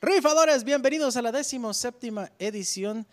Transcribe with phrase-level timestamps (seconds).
[0.00, 3.06] Rifadores, bienvenidos a la décimo séptima edición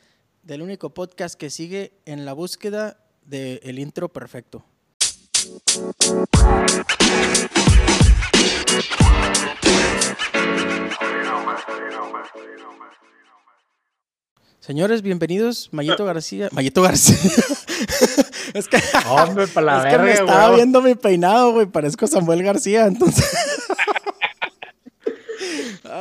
[0.44, 4.64] del único podcast que sigue en la búsqueda del intro perfecto.
[14.60, 15.70] Señores, bienvenidos.
[15.72, 16.50] Mayito García.
[16.52, 17.18] Mayito García.
[18.54, 18.78] es que,
[19.08, 20.56] Hombre, para la es que me estaba güey.
[20.58, 21.68] viendo mi peinado, güey.
[21.68, 23.26] Parezco Samuel García, entonces.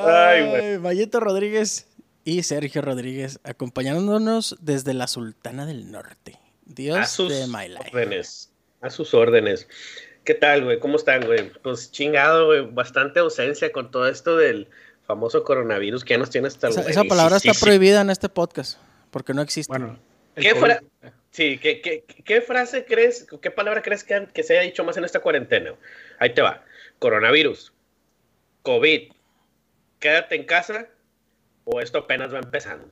[0.02, 1.08] Ay, güey.
[1.12, 1.86] Rodríguez
[2.24, 6.38] y Sergio Rodríguez acompañándonos desde la Sultana del Norte.
[6.64, 7.90] Dios A sus de my life.
[7.92, 8.50] órdenes.
[8.80, 9.68] A sus órdenes.
[10.24, 10.78] ¿Qué tal, güey?
[10.78, 11.50] ¿Cómo están, güey?
[11.62, 12.66] Pues chingado, güey.
[12.70, 14.68] Bastante ausencia con todo esto del
[15.06, 17.64] famoso coronavirus que ya nos tiene hasta el Esa, esa palabra sí, está sí.
[17.64, 18.78] prohibida en este podcast
[19.10, 19.70] porque no existe.
[19.70, 19.98] Bueno,
[20.34, 20.82] ¿Qué, fra-
[21.30, 24.96] sí, ¿qué, qué, qué frase crees, qué palabra crees que, que se haya dicho más
[24.96, 25.74] en esta cuarentena?
[26.18, 26.64] Ahí te va.
[26.98, 27.72] Coronavirus,
[28.62, 29.12] COVID,
[30.04, 30.86] quédate en casa
[31.64, 32.86] o esto apenas va empezando.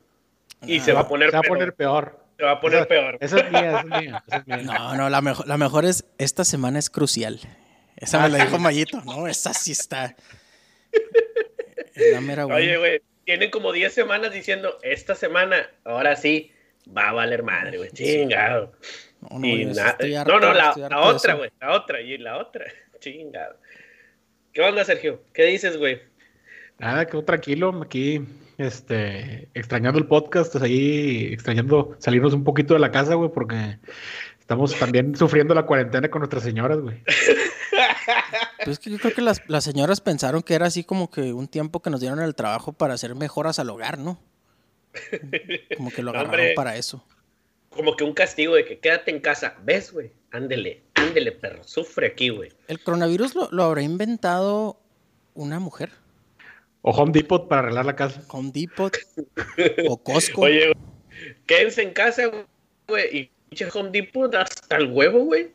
[0.63, 1.53] Y Ah, se va a poner Se va a peor.
[1.59, 2.19] poner peor.
[2.39, 3.19] Se va a poner Esa- peor.
[3.21, 4.23] Esa es mía, esa es mía.
[4.27, 4.57] esa es mía.
[4.79, 7.39] No, no, la mejor, la mejor es esta semana es crucial.
[7.97, 9.03] Esa me Ah, la dijo Mayito.
[9.03, 10.17] No, esa sí está.
[11.95, 12.59] Es la mera buena.
[12.61, 16.51] Oye, güey, tienen como 10 semanas diciendo, esta semana, ahora sí,
[16.97, 17.91] va a valer madre, güey.
[17.91, 18.73] Chingado.
[19.21, 21.73] No, no, Y na- estoy no, harto- no, la, estoy harto la otra, güey, la
[21.77, 22.65] otra, y la otra.
[23.01, 23.57] Chingado.
[24.53, 25.23] ¿Qué onda, Sergio?
[25.35, 26.01] ¿Qué dices, güey?
[26.79, 28.27] Nada, quedó tranquilo aquí,
[28.59, 33.79] este, extrañando el podcast, pues ahí extrañando salirnos un poquito de la casa, güey, porque
[34.41, 37.03] estamos también sufriendo la cuarentena con nuestras señoras, güey.
[38.65, 41.33] Pues es que yo creo que las, las señoras pensaron que era así como que
[41.33, 44.21] un tiempo que nos dieron el trabajo para hacer mejoras al hogar, ¿no?
[45.77, 46.55] Como que lo agarraron hombre.
[46.55, 47.05] para eso.
[47.71, 49.57] Como que un castigo de que quédate en casa.
[49.65, 50.13] ¿Ves, güey?
[50.31, 51.65] Ándele, ándele, perro.
[51.65, 52.53] Sufre aquí, güey.
[52.69, 54.79] ¿El coronavirus lo, lo habrá inventado
[55.35, 55.91] una mujer?
[56.83, 58.23] O Home Depot para arreglar la casa.
[58.29, 58.97] Home Depot
[59.89, 60.43] o Costco.
[60.43, 62.31] Oye, güey, quédense en casa,
[62.89, 63.17] güey.
[63.17, 65.51] Y pinche Home Depot hasta el huevo, güey.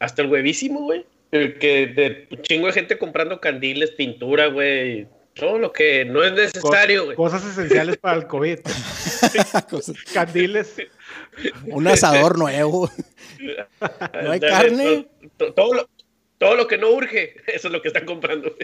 [0.00, 1.06] Hasta el huevísimo, güey.
[1.30, 5.06] El Que de chingo de gente comprando candiles, pintura, güey.
[5.34, 7.16] Todo lo que no es necesario, güey.
[7.16, 8.58] Cosas esenciales para el COVID.
[10.12, 10.76] Candiles.
[11.66, 12.90] un asador nuevo.
[13.40, 15.06] ¿No hay Dale, carne?
[15.38, 15.88] to- to- Todo lo,
[16.38, 18.54] todo lo que no urge, eso es lo que están comprando.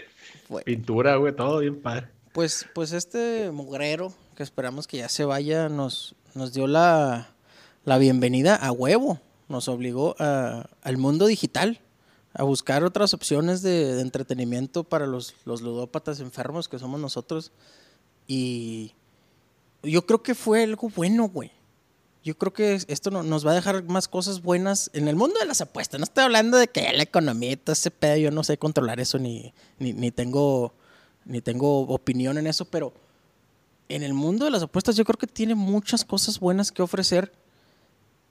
[0.65, 2.07] Pintura, güey, todo bien padre.
[2.33, 7.29] Pues, pues este mugrero, que esperamos que ya se vaya, nos, nos dio la,
[7.85, 9.19] la bienvenida a huevo.
[9.47, 11.79] Nos obligó a- al mundo digital,
[12.33, 17.51] a buscar otras opciones de, de entretenimiento para los, los ludópatas enfermos que somos nosotros.
[18.27, 18.93] Y
[19.83, 21.51] yo creo que fue algo bueno, güey.
[22.23, 25.39] Yo creo que esto no- nos va a dejar más cosas buenas en el mundo
[25.39, 25.99] de las apuestas.
[25.99, 28.99] No estoy hablando de que la economía y todo ese pedo, yo no sé controlar
[28.99, 30.73] eso ni, ni, ni tengo
[31.25, 32.91] ni tengo opinión en eso, pero
[33.87, 37.31] en el mundo de las apuestas yo creo que tiene muchas cosas buenas que ofrecer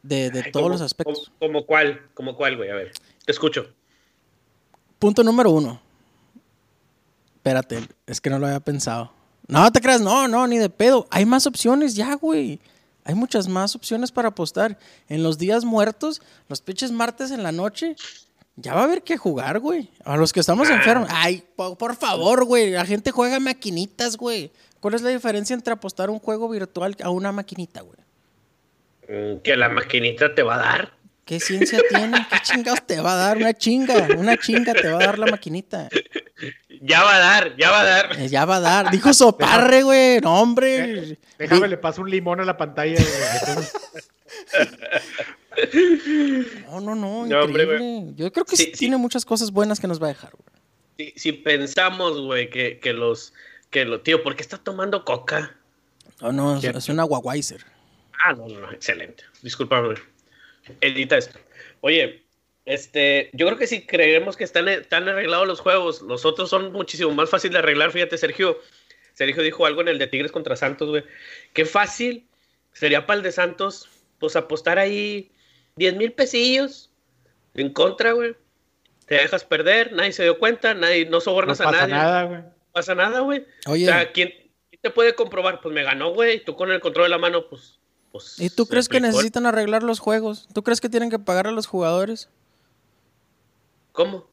[0.02, 1.30] de, de Ay, todos ¿cómo- los aspectos.
[1.38, 2.02] ¿Como, como cuál?
[2.14, 2.70] ¿Como cuál, güey?
[2.70, 2.92] A ver,
[3.24, 3.72] te escucho.
[4.98, 5.80] Punto número uno.
[7.36, 9.12] Espérate, es que no lo había pensado.
[9.46, 11.06] No te creas, no, no, ni de pedo.
[11.10, 12.60] Hay más opciones ya, güey.
[13.08, 14.78] Hay muchas más opciones para apostar.
[15.08, 17.96] En los días muertos, los pinches martes en la noche,
[18.56, 19.88] ya va a haber que jugar, güey.
[20.04, 21.08] A los que estamos enfermos.
[21.10, 22.70] Ay, po- por favor, güey.
[22.70, 24.52] La gente juega maquinitas, güey.
[24.80, 27.98] ¿Cuál es la diferencia entre apostar un juego virtual a una maquinita, güey?
[29.08, 30.92] Mm, Que la maquinita te va a dar.
[31.24, 32.26] ¿Qué ciencia tiene?
[32.30, 33.36] ¿Qué chingados te va a dar?
[33.38, 35.88] Una chinga, una chinga te va a dar la maquinita.
[36.80, 38.20] Ya va a dar, ya va a dar.
[38.20, 38.90] Eh, Ya va a dar.
[38.90, 40.20] Dijo Soparre, güey.
[40.20, 41.18] No, hombre.
[41.38, 42.96] Déjame, Di- le paso un limón a la pantalla.
[46.70, 47.26] No, no, no.
[47.26, 48.12] No, hombre, Increíble.
[48.16, 51.12] Yo creo que sí, tiene muchas cosas buenas que nos va a dejar, güey.
[51.14, 53.32] Si, si pensamos, güey, que, que los.
[53.70, 55.54] Que lo, tío, ¿por qué está tomando coca?
[56.20, 56.76] No, no, es, ¿Quién?
[56.76, 57.64] es una Wawaiser.
[58.24, 59.24] Ah, no, no, excelente.
[59.42, 59.94] Discúlpame.
[60.80, 61.38] Edita esto.
[61.80, 62.24] Oye,
[62.68, 66.70] este, yo creo que si creemos que están, están arreglados los juegos, los otros son
[66.70, 67.92] muchísimo más fácil de arreglar.
[67.92, 68.58] Fíjate, Sergio.
[69.14, 71.02] Sergio dijo algo en el de Tigres contra Santos, güey.
[71.54, 72.28] Qué fácil
[72.74, 73.88] sería para el de Santos,
[74.18, 75.32] pues apostar ahí
[75.76, 76.90] 10 mil pesillos
[77.54, 78.36] en contra, güey.
[79.06, 81.94] Te dejas perder, nadie se dio cuenta, nadie, no no sobornas a pasa nadie.
[81.94, 82.38] nada, güey.
[82.42, 83.46] No pasa nada, güey.
[83.66, 83.84] Oye.
[83.84, 84.28] O sea, ¿quién,
[84.68, 85.62] quién te puede comprobar?
[85.62, 86.44] Pues me ganó, güey.
[86.44, 87.80] Tú con el control de la mano, pues.
[88.12, 90.46] pues ¿Y tú crees que necesitan arreglar los juegos?
[90.52, 92.28] ¿Tú crees que tienen que pagar a los jugadores?
[93.98, 94.30] ¿Cómo?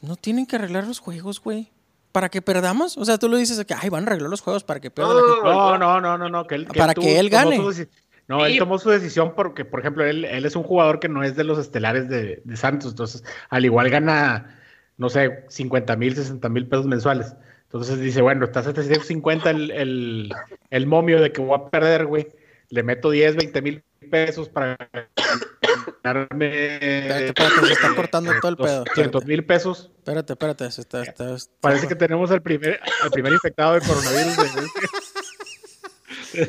[0.00, 1.72] No tienen que arreglar los juegos, güey.
[2.12, 2.96] ¿Para que perdamos?
[2.96, 4.92] O sea, tú lo dices de que, ay, van a arreglar los juegos para que
[4.92, 5.48] pierda la No, gente.
[5.48, 6.46] No, no, no, no, no.
[6.46, 7.60] Que él, Para que él gane.
[8.28, 11.24] No, él tomó su decisión porque, por ejemplo, él, él es un jugador que no
[11.24, 12.92] es de los estelares de, de Santos.
[12.92, 14.56] Entonces, al igual gana,
[14.98, 17.34] no sé, 50 mil, 60 mil pesos mensuales.
[17.64, 20.32] Entonces dice, bueno, está a 750 el, el,
[20.70, 22.28] el momio de que voy a perder, güey.
[22.68, 24.76] Le meto 10, 20 mil pesos para
[26.02, 26.74] ganarme.
[26.74, 28.84] Espérate, espérate, se está cortando todo el pedo.
[28.84, 29.90] 200 mil pesos.
[29.98, 33.80] Espérate, espérate, se está, está- está- Parece que tenemos al primer, al primer infectado de
[33.80, 34.36] coronavirus.
[34.36, 34.66] güey.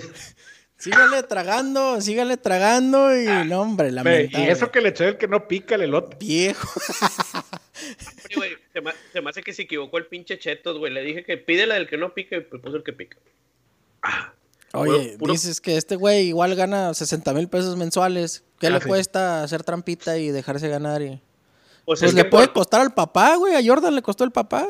[0.78, 4.46] Sígale tragando, sígale tragando y no, hombre, lamentable.
[4.46, 6.18] Y eso que le echó el que no pica el elote.
[6.20, 6.68] Viejo.
[8.26, 10.92] Oye, güey, se, me, se me hace que se equivocó el pinche Chetos, güey.
[10.92, 13.18] Le dije que pide la del que no pique y pues puso el que pica.
[14.02, 14.34] Ah,
[14.74, 18.44] Oye, Puro- dices que este güey igual gana 60 mil pesos mensuales.
[18.60, 18.88] ¿Qué Ah, le sí.
[18.88, 21.02] cuesta hacer trampita y dejarse ganar?
[21.02, 21.10] Y...
[21.86, 23.56] pues, Pues es le que puede por- costar al papá, güey.
[23.56, 24.68] A Jordan le costó el papá.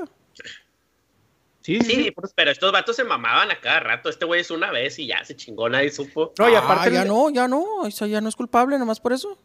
[1.62, 4.10] Sí, Sí, pues, pero estos vatos se mamaban a cada rato.
[4.10, 6.34] Este güey es una vez y ya se chingó, nadie supo.
[6.38, 7.86] No, y Ah, aparte, ya no, ya no.
[7.88, 9.38] Eso ya no es culpable, nomás por eso.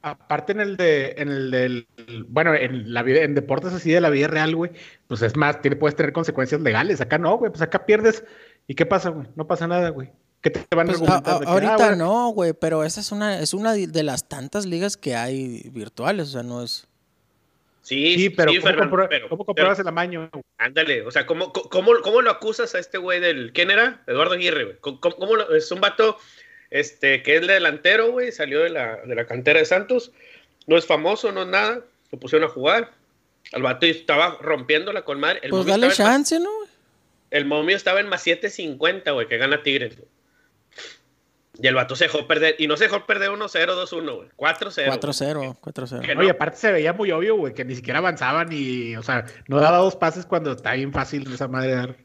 [0.00, 1.86] aparte en el de, en el del,
[2.28, 4.70] bueno, en la vida, en deportes así de la vida real, güey,
[5.08, 7.00] pues es más, tiene, puedes tener consecuencias legales.
[7.02, 8.24] Acá no, güey, pues acá pierdes.
[8.68, 9.26] ¿Y qué pasa, güey?
[9.34, 10.10] No pasa nada, güey.
[10.40, 11.34] ¿Qué te van a Pues, a- argumentar?
[11.34, 14.28] a- que, ahorita ah, bueno, no, güey, pero esa es una, es una de las
[14.28, 16.86] tantas ligas que hay virtuales, o sea, no es...
[17.82, 20.30] Sí, Sí, pero, ¿cómo, Fernando, comprueba- pero- ¿cómo pero- el amaño?
[20.58, 23.52] Ándale, o sea, ¿cómo, cómo, cómo lo acusas a este güey del.
[23.54, 24.02] ¿Quién era?
[24.06, 24.76] Eduardo Aguirre, güey.
[24.80, 26.18] ¿Cómo, cómo lo- es un vato
[26.70, 30.12] este, que es delantero, güey, salió de la, de la cantera de Santos.
[30.66, 31.80] No es famoso, no es nada.
[32.12, 32.92] Lo pusieron a jugar.
[33.52, 35.40] El vato estaba rompiéndola con madre.
[35.42, 36.50] El Pues dale chance, ¿no?
[37.30, 39.96] El momio estaba en más 7.50, güey, que gana Tigres.
[39.96, 40.08] güey.
[41.60, 42.54] Y el vato se dejó perder.
[42.58, 44.28] Y no se dejó perder 1-0, 2-1, güey.
[44.36, 45.00] 4-0.
[45.00, 46.00] 4-0, 4-0.
[46.02, 49.24] Que Oye, aparte se veía muy obvio, güey, que ni siquiera avanzaban y, o sea,
[49.48, 51.96] no daba dos pases cuando está bien fácil esa madre dar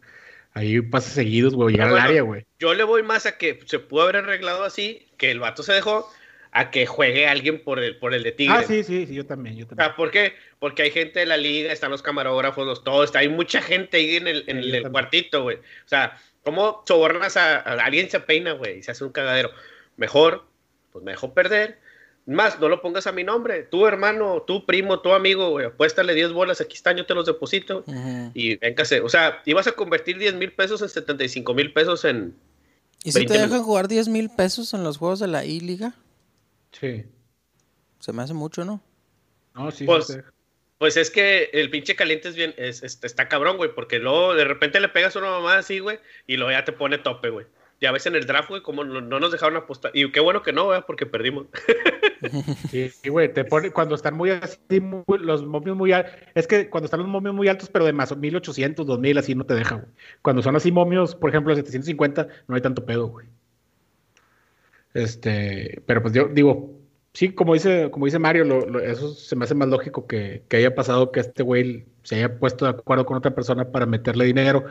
[0.54, 2.04] ahí pases seguidos, güey, llegar bueno.
[2.04, 2.46] al área, güey.
[2.60, 5.74] Yo le voy más a que se pudo haber arreglado así, que el vato se
[5.74, 6.10] dejó,
[6.56, 8.60] a que juegue alguien por el, por el de Tigres.
[8.60, 9.88] Ah, sí, sí, sí, yo también, yo O también.
[9.90, 10.34] sea, ¿por qué?
[10.60, 13.98] Porque hay gente de la liga, están los camarógrafos, los todos, está, hay mucha gente
[13.98, 15.58] ahí en el, en Sí, el cuartito, güey.
[15.58, 19.50] O sea, ¿cómo sobornas a, a alguien se peina, güey, y se hace un cagadero?
[19.98, 20.46] Mejor,
[20.92, 21.80] pues me dejó perder.
[22.26, 23.64] Más, no lo pongas a mi nombre.
[23.64, 27.26] Tu hermano, tu primo, tu amigo, güey, apuéstale 10 bolas, aquí están, yo te los
[27.26, 27.84] deposito.
[27.86, 28.32] Ujú.
[28.34, 32.34] Y véngase, o sea, ibas a convertir 10 mil pesos en 75 mil pesos en...
[33.04, 35.96] ¿Y si 20 te dejan jugar 10 mil pesos en los juegos de la I-Liga?
[36.74, 37.06] Sí.
[38.00, 38.82] Se me hace mucho, ¿no?
[39.56, 40.18] No, sí, Pues, sí.
[40.80, 44.34] Pues es que el pinche caliente es bien, es, es- está cabrón, güey, porque luego
[44.36, 47.46] de repente le pegas una mamada así, güey, y luego ya te pone tope, güey.
[47.80, 49.92] Ya ves en el draft, güey, como no, no nos dejaron apostar.
[49.94, 51.48] Y qué bueno que no, güey, porque perdimos.
[52.72, 56.48] Sí, sí, güey, te pone, cuando están muy así, muy- los momios muy altos, es
[56.48, 59.54] que cuando están los momios muy altos, pero de más 1800, 2000, así no te
[59.56, 59.88] deja, güey.
[60.22, 63.28] Cuando son así momios, por ejemplo, de 750, no hay tanto pedo, güey.
[64.94, 66.72] Este, pero pues yo digo,
[67.14, 70.44] sí, como dice, como dice Mario, lo- lo- eso se me hace más lógico que,
[70.48, 73.86] que haya pasado que este güey se haya puesto de acuerdo con otra persona para
[73.86, 74.66] meterle dinero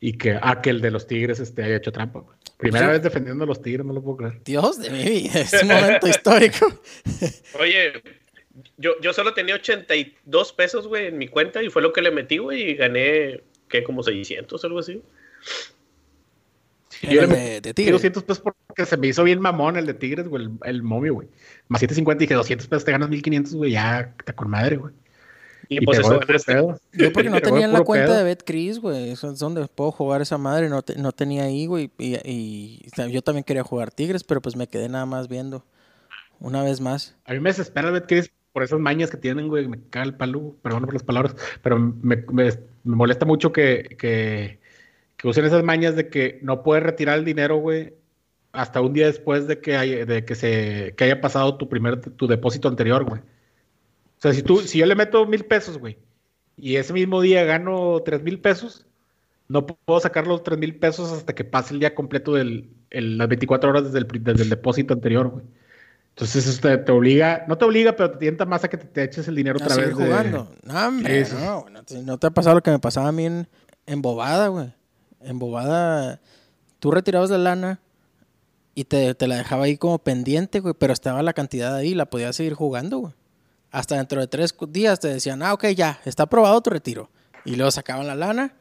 [0.00, 2.36] y que, ah, que el de los Tigres este, haya hecho trampa, güey.
[2.58, 2.92] Primera Sí.
[2.92, 4.40] vez defendiendo a los Tigres, no lo puedo creer.
[4.44, 6.66] Dios de mi vida, es un momento histórico.
[7.60, 7.92] Oye,
[8.76, 12.10] yo, yo solo tenía 82 pesos, güey, en mi cuenta y fue lo que le
[12.10, 13.82] metí, güey, y gané, ¿qué?
[13.82, 15.02] Como 600, algo así.
[17.02, 17.92] Yo el le de, de Tigres.
[17.94, 21.14] 200 pesos porque se me hizo bien mamón el de Tigres, güey, el, el momio,
[21.14, 21.28] güey.
[21.68, 24.92] Más 750 dije 200 pesos, te ganas 1500, güey, ya está con madre, güey.
[25.68, 26.78] Y, Y pues eso pedo.
[26.92, 28.16] Yo porque no tenía en la cuenta pedo.
[28.18, 29.10] de BetCris, güey.
[29.10, 30.68] Eso es donde puedo jugar esa madre.
[30.68, 31.90] No, te- no tenía ahí, güey.
[31.98, 35.64] Y, y- y yo también quería jugar Tigres, pero pues me quedé nada más viendo.
[36.40, 37.14] Una vez más.
[37.24, 39.66] A mí me desespera Betcris por esas mañas que tienen, güey.
[39.68, 42.50] Me caga el palo, perdón por las palabras, pero me, me-
[42.84, 44.58] me molesta mucho que, que,
[45.22, 47.94] que usen esas mañas de que no puedes retirar el dinero, güey,
[48.52, 52.00] hasta un día después de que, haya, de que, se, que haya pasado tu primer
[52.00, 53.20] tu depósito anterior, güey.
[53.20, 55.96] O sea, si, tú, si yo le meto mil pesos, güey,
[56.56, 58.84] y ese mismo día gano tres mil pesos,
[59.48, 63.28] no puedo sacar los tres mil pesos hasta que pase el día completo de las
[63.28, 65.44] 24 horas desde el, pri- desde el depósito anterior, güey.
[66.10, 68.84] Entonces eso te, te obliga, no te obliga, pero te tienta más a que te,
[68.86, 69.96] te eches el dinero A otra vez.
[69.96, 70.52] de- jugando.
[70.62, 73.24] No, hombre, no, no te, no te ha pasado lo que me pasaba a mí
[73.24, 73.48] en,
[73.86, 74.74] en Bobada, güey.
[75.24, 76.20] En Bobada,
[76.78, 77.80] tú retirabas la lana
[78.74, 82.06] y te, te la dejaba ahí como pendiente, güey, pero estaba la cantidad ahí la
[82.06, 83.12] podías seguir jugando, güey.
[83.70, 87.10] Hasta dentro de tres días te decían, ah, ok, ya, está aprobado tu retiro.
[87.44, 88.54] Y luego sacaban la lana.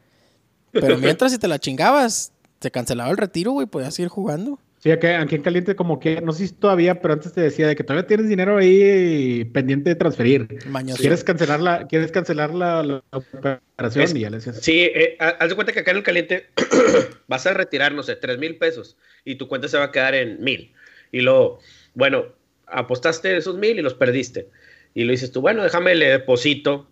[0.71, 4.59] Pero mientras si te la chingabas, te cancelaba el retiro, güey, podías seguir jugando.
[4.81, 7.67] Sí, aquí, aquí en Caliente como que, no sé si todavía, pero antes te decía
[7.67, 10.47] de que todavía tienes dinero ahí pendiente de transferir.
[10.67, 10.99] Mañoso.
[10.99, 14.03] ¿Quieres cancelar la, quieres cancelar la, la operación?
[14.05, 14.59] Es- y ya le decías.
[14.59, 16.47] Sí, eh, ha- haz de cuenta que acá en el caliente
[17.27, 20.15] vas a retirar, no sé, 3 mil pesos y tu cuenta se va a quedar
[20.15, 20.73] en mil.
[21.11, 21.59] Y luego,
[21.93, 22.25] bueno,
[22.65, 24.47] apostaste esos mil y los perdiste.
[24.95, 26.87] Y lo dices tú, bueno, déjame le deposito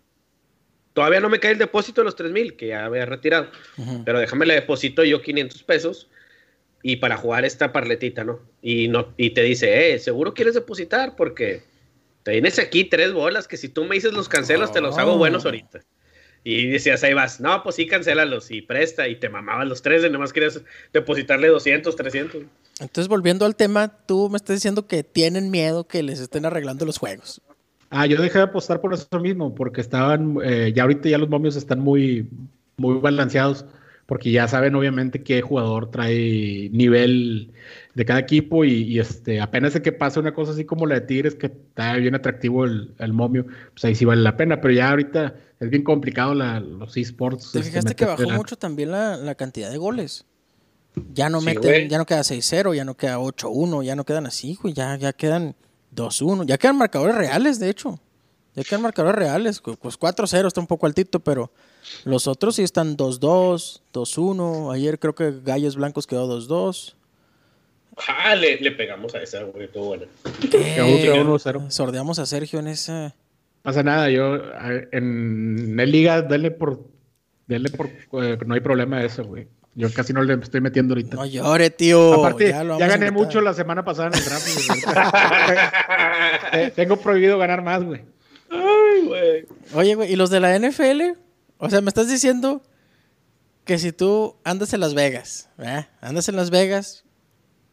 [0.94, 3.48] todavía no me cae el depósito de los 3 mil, que ya había retirado,
[4.06, 6.10] pero déjame le deposito yo 500 pesos
[6.82, 8.40] y para jugar esta parletita, ¿no?
[8.62, 11.64] Y, no, y te dice, eh, seguro quieres depositar porque
[12.24, 15.18] te tienes aquí tres bolas que si tú me dices los cancelos, te los hago
[15.18, 15.82] buenos ahorita.
[16.44, 19.08] Y decías, ahí vas, no, pues sí, cancélalos y presta.
[19.08, 20.62] Y te mamaban los tres y nomás querías
[20.94, 22.44] depositarle 200, 300.
[22.80, 26.86] Entonces, volviendo al tema, tú me estás diciendo que tienen miedo que les estén arreglando
[26.86, 27.42] los juegos.
[27.90, 31.28] Ah, yo dejé de apostar por eso mismo, porque estaban, eh, ya ahorita ya los
[31.28, 32.30] momios están muy,
[32.78, 33.66] muy balanceados
[34.10, 37.54] porque ya saben obviamente qué jugador trae nivel
[37.94, 41.02] de cada equipo y, este apenas de que pasa una cosa así como la de
[41.02, 44.90] Tigres que está bien atractivo el, momio, pues ahí sí vale la pena, pero ya
[44.90, 47.52] ahorita es bien complicado los esports.
[47.52, 50.26] ¿Te este, fijaste que bajó mucho también la, cantidad de goles?
[51.14, 54.58] Ya no meten, ya no queda 6-0, ya no queda 8-1, ya no quedan así,
[54.60, 55.56] güey, ya, ya quedan
[55.96, 58.00] 2-1, ya quedan marcadores reales, de hecho.
[58.56, 61.52] Ya quedan marcadores reales, pues 4-0 está un poco altito, pero
[62.04, 64.74] los otros sí están 2-2, 2-1.
[64.74, 66.96] Ayer creo que Gallos Blancos quedó 2-2.
[68.08, 70.06] Ah, le, pegamos a esa, güey, todo bueno.
[71.70, 73.16] sordeamos a Sergio en esa.
[73.62, 74.38] Pasa nada, yo
[74.92, 76.86] en el liga, dale por,
[77.46, 77.88] dale por,
[78.24, 79.48] eh, no hay problema de eso, güey.
[79.76, 81.16] Yo casi no le estoy metiendo ahorita.
[81.16, 82.14] No llore, tío.
[82.14, 84.48] Aparte, ya, gané mucho la semana pasada en el draft.
[86.54, 88.02] Eh, tengo prohibido ganar más, güey.
[89.06, 89.48] Güey.
[89.74, 91.18] Oye, güey, ¿y los de la NFL?
[91.58, 92.62] O sea, me estás diciendo
[93.66, 95.90] que si tú andas en Las Vegas, ¿verdad?
[96.02, 97.04] Andas en Las Vegas,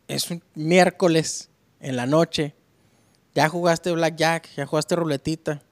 [0.08, 2.54] es un miércoles en la noche,
[3.34, 5.62] ya jugaste blackjack, ya jugaste ruletita,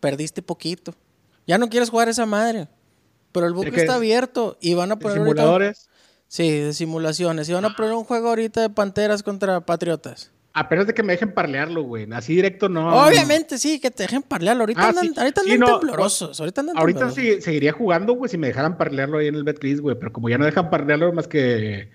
[0.00, 0.94] perdiste poquito,
[1.46, 2.68] ya no quieres jugar esa madre,
[3.32, 5.18] pero el buque está abierto y van a poner...
[5.18, 5.88] ¿Simuladores?
[6.30, 10.30] sí, de simulaciones, y van a poner un juego ahorita de Panteras contra Patriotas.
[10.52, 12.08] Apenas de que me dejen parlearlo, güey.
[12.12, 13.06] Así directo no.
[13.06, 14.62] Obviamente, sí, que te dejen parlearlo.
[14.62, 16.40] Ahorita ah, andan, ahorita andan temblorosos.
[16.40, 19.80] Ahorita andan Ahorita sí, seguiría jugando, güey, si me dejaran parlearlo ahí en el Betcris,
[19.80, 19.96] güey.
[19.96, 21.90] Pero como ya no dejan parlearlo más que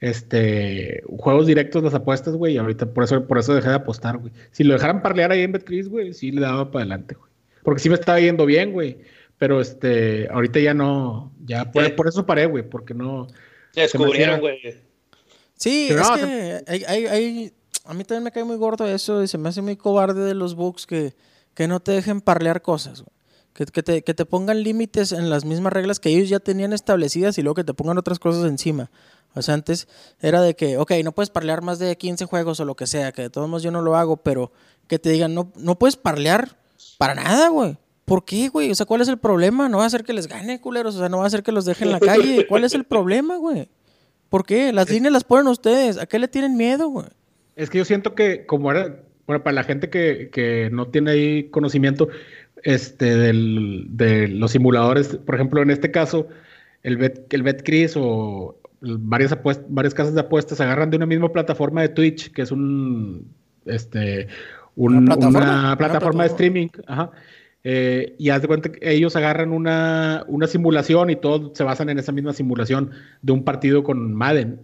[0.00, 2.54] este juegos directos las apuestas, güey.
[2.54, 4.32] Y ahorita por eso, por eso dejé de apostar, güey.
[4.52, 7.30] Si lo dejaran parlear ahí en Betcris, güey, sí le daba para adelante, güey.
[7.62, 8.98] Porque sí me estaba yendo bien, güey.
[9.36, 13.28] Pero este, ahorita ya no, ya por, por eso paré, güey, porque no.
[13.72, 14.58] Se descubrieron, güey.
[15.54, 17.52] Sí, es que hay, hay, hay
[17.88, 20.34] a mí también me cae muy gordo eso y se me hace muy cobarde de
[20.34, 21.16] los bugs que,
[21.54, 23.02] que no te dejen parlear cosas.
[23.54, 26.74] Que, que, te, que te pongan límites en las mismas reglas que ellos ya tenían
[26.74, 28.90] establecidas y luego que te pongan otras cosas encima.
[29.34, 29.88] O sea, antes
[30.20, 33.10] era de que, ok, no puedes parlear más de 15 juegos o lo que sea,
[33.10, 34.52] que de todos modos yo no lo hago, pero
[34.86, 36.58] que te digan, no, no puedes parlear
[36.98, 37.78] para nada, güey.
[38.04, 38.70] ¿Por qué, güey?
[38.70, 39.68] O sea, ¿cuál es el problema?
[39.70, 40.94] No va a hacer que les gane, culeros.
[40.96, 42.46] O sea, no va a hacer que los dejen en la calle.
[42.46, 43.70] ¿Cuál es el problema, güey?
[44.28, 44.72] ¿Por qué?
[44.74, 45.96] Las líneas las ponen ustedes.
[45.98, 47.06] ¿A qué le tienen miedo, güey?
[47.58, 51.50] Es que yo siento que, como era, bueno, para la gente que, no tiene ahí
[51.50, 52.08] conocimiento
[52.62, 56.28] este, de los simuladores, por ejemplo, en este caso,
[56.84, 59.36] el, Bet, el BetCris o varias,
[59.68, 63.26] varias casas de apuestas agarran de una misma plataforma de Twitch, que es un,
[63.66, 64.28] este,
[64.76, 65.16] una
[65.76, 66.68] plataforma, de streaming.
[67.64, 71.88] Eh, y haz de cuenta que ellos agarran una, una simulación y todos se basan
[71.88, 74.60] en esa misma simulación de un partido con Madden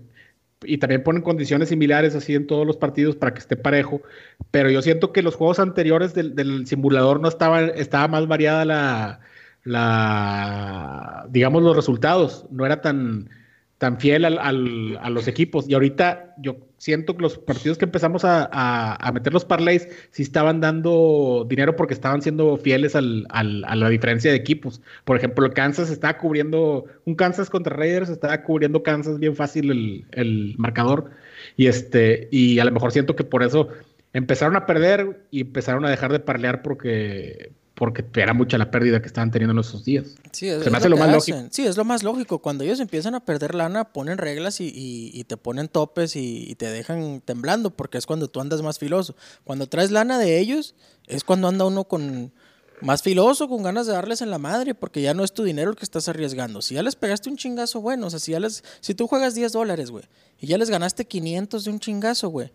[0.65, 4.03] y también ponen condiciones similares así en todos los partidos para que esté parejo,
[4.51, 9.21] pero yo siento que los juegos anteriores del, simulador no estaban, estaba más variada la,
[9.65, 13.29] la, digamos, los resultados, no era tan,
[13.79, 15.69] tan fiel al, a los equipos.
[15.69, 20.23] Y ahorita yo siento que los partidos que empezamos a, a, meter los parlays sí
[20.23, 24.81] estaban dando dinero porque estaban siendo fieles al, al, a la diferencia de equipos.
[25.05, 30.05] Por ejemplo, Kansas estaba cubriendo, un Kansas contra Raiders estaba cubriendo Kansas bien fácil el,
[30.13, 31.11] el marcador.
[31.57, 33.69] Y este, y a lo mejor siento que por eso
[34.13, 39.01] empezaron a perder y empezaron a dejar de parlear porque porque era mucha la pérdida
[39.01, 40.15] que estaban teniendo en esos días.
[40.31, 41.39] Sí, es, lo, más lógico.
[41.51, 42.39] Sí, es lo más lógico.
[42.39, 47.21] Cuando ellos empiezan a perder lana, ponen reglas y, te ponen topes y, te dejan
[47.21, 49.17] temblando, porque es cuando tú andas más filoso.
[49.43, 50.77] Cuando traes lana de ellos,
[51.09, 52.33] es cuando anda uno con
[52.81, 55.71] más filoso, con ganas de darles en la madre, porque ya no es tu dinero
[55.71, 56.63] el que estás arriesgando.
[56.63, 59.35] Si ya les pegaste un chingazo bueno, o sea, si, ya les, si tú juegas
[59.35, 60.05] 10 dólares, güey,
[60.39, 62.53] y ya les ganaste 500 de un chingazo, güey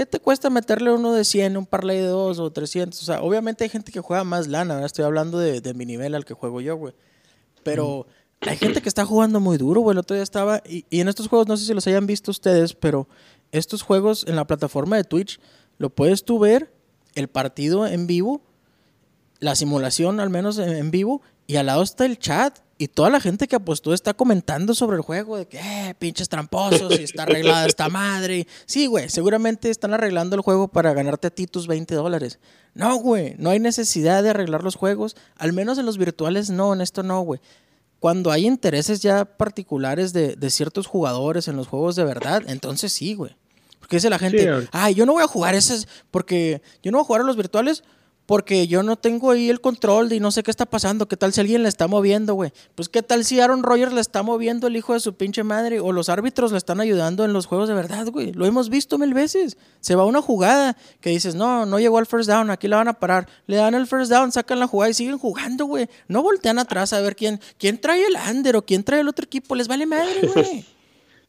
[0.00, 3.02] ¿Qué te cuesta meterle uno de 100, un parlay de 2 o 300?
[3.02, 4.86] O sea, obviamente hay gente que juega más lana, ¿verdad?
[4.86, 6.94] estoy hablando de, mi nivel al que juego yo, güey.
[7.62, 8.06] Pero
[8.40, 9.92] hay gente que está jugando muy duro, güey.
[9.92, 12.30] El otro día estaba, y, y, en estos juegos, no sé si los hayan visto
[12.30, 13.08] ustedes, pero
[13.52, 15.38] estos juegos en la plataforma de Twitch,
[15.76, 16.72] lo puedes tú ver,
[17.14, 18.40] el partido en vivo,
[19.38, 23.20] la simulación al menos en vivo, y al lado está el chat Y toda la
[23.20, 27.24] gente que apostó está comentando sobre el juego, de que, eh, pinches tramposos, y está
[27.24, 28.46] arreglada esta madre.
[28.64, 32.38] Sí, güey, seguramente están arreglando el juego para ganarte a ti tus 20 dólares.
[32.72, 36.72] No, güey, no hay necesidad de arreglar los juegos, al menos en los virtuales no,
[36.72, 37.42] en esto no, güey.
[37.98, 42.94] Cuando hay intereses ya particulares de, de ciertos jugadores en los juegos de verdad, entonces
[42.94, 43.36] sí, güey.
[43.78, 46.96] Porque dice la gente, Sí, ay, yo no voy a jugar esas, porque yo no
[46.96, 47.84] voy a jugar a los virtuales
[48.30, 51.08] porque yo no tengo ahí el control y no sé qué está pasando.
[51.08, 52.52] ¿Qué tal si alguien le está moviendo, güey?
[52.76, 55.80] Pues qué tal si Aaron Rodgers le está moviendo el hijo de su pinche madre
[55.80, 58.30] o los árbitros le están ayudando en los juegos de verdad, güey.
[58.30, 59.56] Lo hemos visto mil veces.
[59.80, 62.86] Se va una jugada que dices, no, no llegó al first down, aquí la van
[62.86, 63.26] a parar.
[63.48, 65.88] Le dan el first down, sacan la jugada y siguen jugando, güey.
[66.06, 69.24] No voltean atrás a ver quién, quién trae el under o quién trae el otro
[69.24, 69.56] equipo.
[69.56, 70.64] Les vale madre, güey.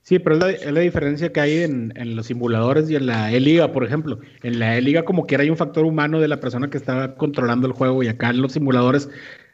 [0.04, 3.06] Sí, pero es la, es la diferencia que hay en, en los simuladores y en
[3.06, 4.20] la E-Liga, por ejemplo.
[4.42, 7.68] En la E-Liga, como quiera, hay un factor humano de la persona que está controlando
[7.68, 9.10] el juego, y acá en los simuladores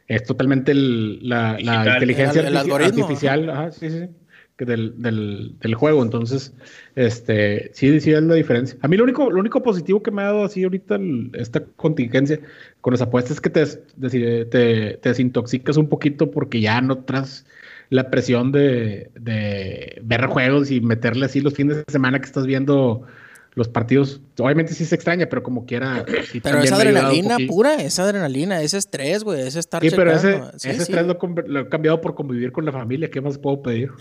[0.08, 2.56] es totalmente el- la, la inteligencia El- el
[3.02, 4.08] artificial ajá, sí, sí,
[4.64, 6.02] del, del, del juego.
[6.02, 6.54] Entonces,
[6.96, 8.78] este, sí, sí es la diferencia.
[8.80, 11.62] A mí lo único, lo único positivo que me ha dado así ahorita el- esta
[11.76, 12.40] contingencia
[12.80, 14.44] con las apuestas es que te, des- te,
[14.96, 17.44] te desintoxicas un poquito porque ya no tras
[17.90, 22.46] la presión de, de ver juegos y meterle así los fines de semana que estás
[22.46, 23.06] viendo
[23.58, 24.20] los partidos.
[24.38, 26.06] Obviamente sí se extraña, pero como quiera.
[26.30, 30.34] sí Pero un adrenalina pura, esa adrenalina, ese estrés, güey, ese estar Sí, pero ese,
[30.34, 30.58] checando.
[30.58, 30.92] Sí, ese sí.
[30.92, 33.10] estrés lo, he cambiado por convivir con la familia.
[33.10, 33.90] ¿Qué más puedo pedir?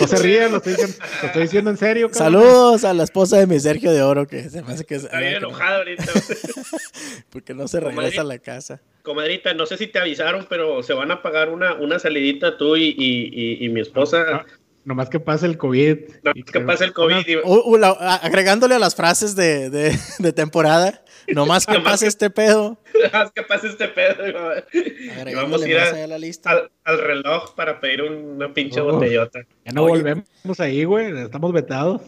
[0.00, 2.10] No se rían, lo estoy diciendo, lo estoy diciendo en serio.
[2.10, 2.32] cabrón.
[2.32, 4.96] Saludos a la esposa de mi Sergio de Oro, que se me hace que...
[4.96, 6.04] Está bien enojado ahorita.
[7.30, 8.80] Porque no se regresa a la casa.
[9.04, 12.74] Comadrita, no sé si te avisaron, pero se van a pagar una, una salidita tú
[12.76, 13.30] y, y,
[13.60, 14.24] y, y mi esposa.
[14.30, 14.42] No,
[14.86, 15.98] nomás que pase el COVID.
[16.22, 17.26] No, y que pasa el COVID.
[17.26, 17.90] y- Uh, uh, la-
[18.22, 22.78] agregándole a las frases de, de, de temporada, nomás que Nomás pase que- este pedo.
[23.12, 24.26] Haz que pase este pedo.
[24.26, 26.50] y va- Y vamos a ir a- la lista.
[26.50, 28.90] al, al reloj para pedir una pinche Oh.
[28.92, 29.40] botellota.
[29.66, 30.02] Ya no Oye.
[30.02, 31.14] volvemos ahí, güey.
[31.24, 32.00] Estamos vetados.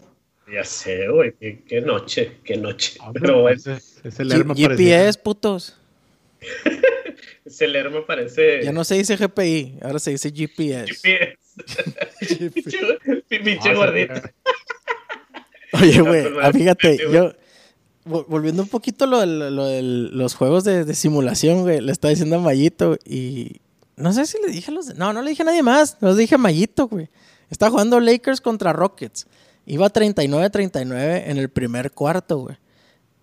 [0.51, 1.33] Ya sé, güey.
[1.39, 2.97] Qué, qué noche, qué noche.
[3.01, 3.73] Hombre, Pero bueno, ese-
[4.03, 5.76] ese G- Lerma parecía- GPS, putos.
[7.45, 8.63] ese Lerma parece.
[8.63, 10.87] Ya no se dice GPI, ahora se dice GPS.
[10.87, 11.37] GPS.
[13.43, 14.13] Pinche gordito.
[15.73, 17.33] Oye, güey, fíjate, yo,
[18.05, 19.19] vol- volviendo un poquito a lo,
[19.65, 23.57] de los juegos de, de simulación, güey, le estaba diciendo a Mayito y
[23.97, 24.95] no sé si le dije a los...
[24.95, 27.09] No, no le dije a nadie más, no le dije a Mayito, güey.
[27.49, 29.27] Estaba jugando Lakers contra Rockets.
[29.65, 32.57] Iba 39-39 en el primer cuarto, güey.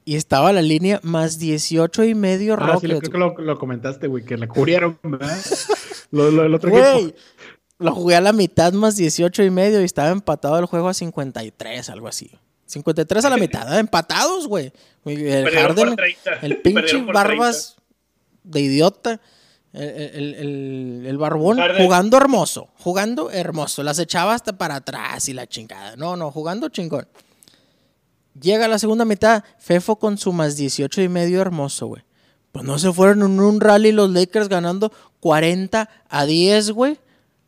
[0.04, 4.06] Y estaba la línea más 18 y medio Ah, sí, creo que lo, lo comentaste,
[4.06, 5.36] güey, que la cubrieron, ¿verdad?
[6.10, 7.18] lo, lo- el otro Güey, equipo.
[7.78, 10.94] lo jugué a la mitad más 18 y medio y estaba empatado el juego a
[10.94, 12.30] 53, algo así.
[12.66, 13.78] 53 a la mitad, ¿eh?
[13.80, 14.72] empatados, güey.
[15.06, 15.14] El
[15.44, 16.30] Perdieron por Harden, 30.
[16.42, 17.76] el pinche Barbas
[18.42, 19.20] de idiota,
[19.72, 21.82] el, el- el- el barbón Harden.
[21.82, 23.82] jugando hermoso, jugando hermoso.
[23.82, 25.96] Las echaba hasta para atrás y la chingada.
[25.96, 27.06] No, no, jugando chingón.
[28.40, 32.02] Llega la segunda mitad, Fefo con su más 18 y medio hermoso, güey.
[32.50, 36.98] Pues no se fueron en un rally los Lakers ganando 40 a 10, güey.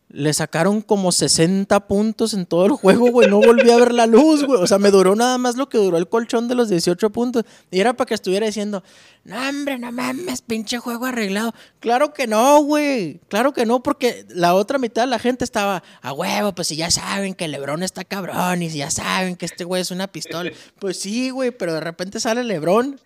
[0.09, 3.29] Le sacaron como 60 puntos en todo el juego, güey.
[3.29, 4.62] No volví a ver la luz, güey.
[4.62, 7.45] O sea, me duró nada más lo que duró el colchón de los 18 puntos.
[7.73, 8.85] Y era para que estuviera diciendo,
[9.25, 11.53] no, hombre, no mames, pinche juego arreglado.
[11.81, 13.19] Claro que no, güey.
[13.29, 16.77] Claro que no, porque la otra mitad de la gente estaba, a huevo, pues si
[16.77, 20.07] ya saben que Lebrón está cabrón y si ya saben que este güey es una
[20.07, 20.51] pistola.
[20.79, 23.01] Pues sí, güey, pero de repente sale Lebrón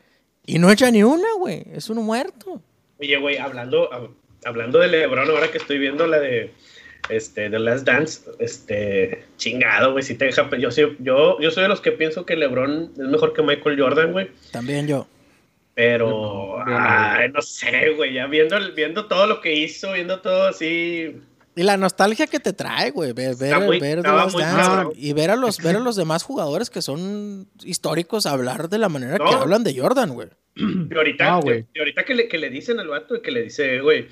[0.44, 1.64] y no echa ni una, güey.
[1.72, 2.60] Es un muerto.
[3.00, 4.10] Oye, güey, hablando, hab-
[4.44, 6.52] hablando de LeBron, ahora que estoy viendo la de
[7.08, 10.48] este, The Last Dance, este, chingado, güey, si te deja.
[10.58, 13.80] Yo soy, yo, yo soy de los que pienso que LeBron es mejor que Michael
[13.80, 14.30] Jordan, güey.
[14.52, 15.06] También yo.
[15.74, 16.10] Pero,
[16.58, 16.76] No, no, no.
[16.78, 21.16] ay, no sé, güey, ya viendo, viendo todo lo que hizo, viendo todo así.
[21.56, 25.12] Y la nostalgia que te trae, güey, ver, ver, muy- ver The Last Dance, y
[25.12, 29.18] ver a los, ver a los demás jugadores que son históricos hablar de la manera
[29.18, 30.28] que hablan de Jordan, güey.
[30.56, 31.66] Y ahorita, No, güey.
[31.74, 34.08] y ahorita que, le, que le dicen al vato y que le dice, güey,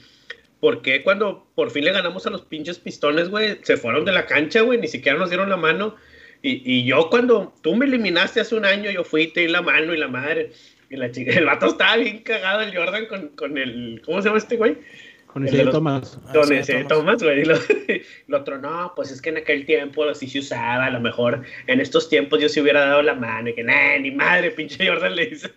[0.60, 4.12] ¿por qué cuando por fin le ganamos a los pinches pistones, güey, se fueron de
[4.12, 5.96] la cancha, güey, ni siquiera nos dieron la mano?
[6.42, 9.48] Y, y yo cuando tú me eliminaste hace un año, yo fui y te di
[9.48, 10.52] la mano y la madre.
[10.90, 14.28] Y la chica, el vato estaba bien cagado, el Jordan, con, con el, ¿cómo se
[14.28, 14.78] llama este güey?
[15.26, 16.18] Con El ese Tomás.
[16.26, 16.88] Ah, Con ese Thomas.
[16.88, 17.42] Thomas, güey.
[17.42, 17.54] Y lo,
[18.28, 21.42] el otro, no, pues es que en aquel tiempo así se usaba, a lo mejor
[21.66, 23.50] en estos tiempos yo se hubiera dado la mano.
[23.50, 25.48] Y que, nah, ni madre, pinche Jordan le dice.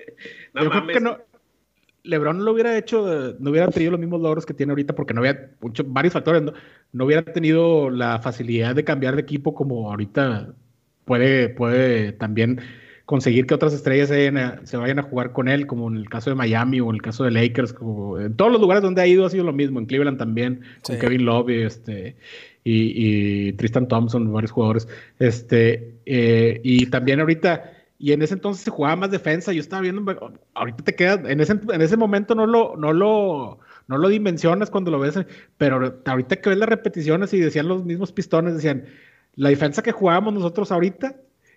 [0.54, 0.98] No Yo creo mames.
[0.98, 1.18] que no.
[2.04, 4.96] LeBron no lo hubiera hecho, eh, no hubiera tenido los mismos logros que tiene ahorita
[4.96, 6.54] porque no había mucho- varios factores, ¿no?
[6.94, 10.54] No hubiera tenido la facilidad de cambiar de equipo como ahorita
[11.06, 12.62] puede, puede también
[13.06, 15.98] conseguir que otras estrellas se vayan, a, se vayan, a, jugar con él, como en
[15.98, 18.82] el caso de Miami o en el caso de Lakers, como en todos los lugares
[18.82, 22.16] donde ha ido ha sido lo mismo, en Cleveland también, con Kevin Love este,
[22.64, 24.88] y, y, Tristan Thompson, varios jugadores.
[25.20, 29.84] Este, eh, y también ahorita, y en ese entonces se jugaba más defensa, yo estaba
[29.84, 30.04] viendo,
[30.56, 34.72] ahorita te queda, en ese, en ese momento no lo, no lo, no lo dimensionas
[34.72, 35.20] cuando lo ves,
[35.60, 38.86] pero ahorita que ves las repeticiones y decían los mismos pistones, decían,
[39.36, 41.16] la defensa que jugábamos nosotros ahorita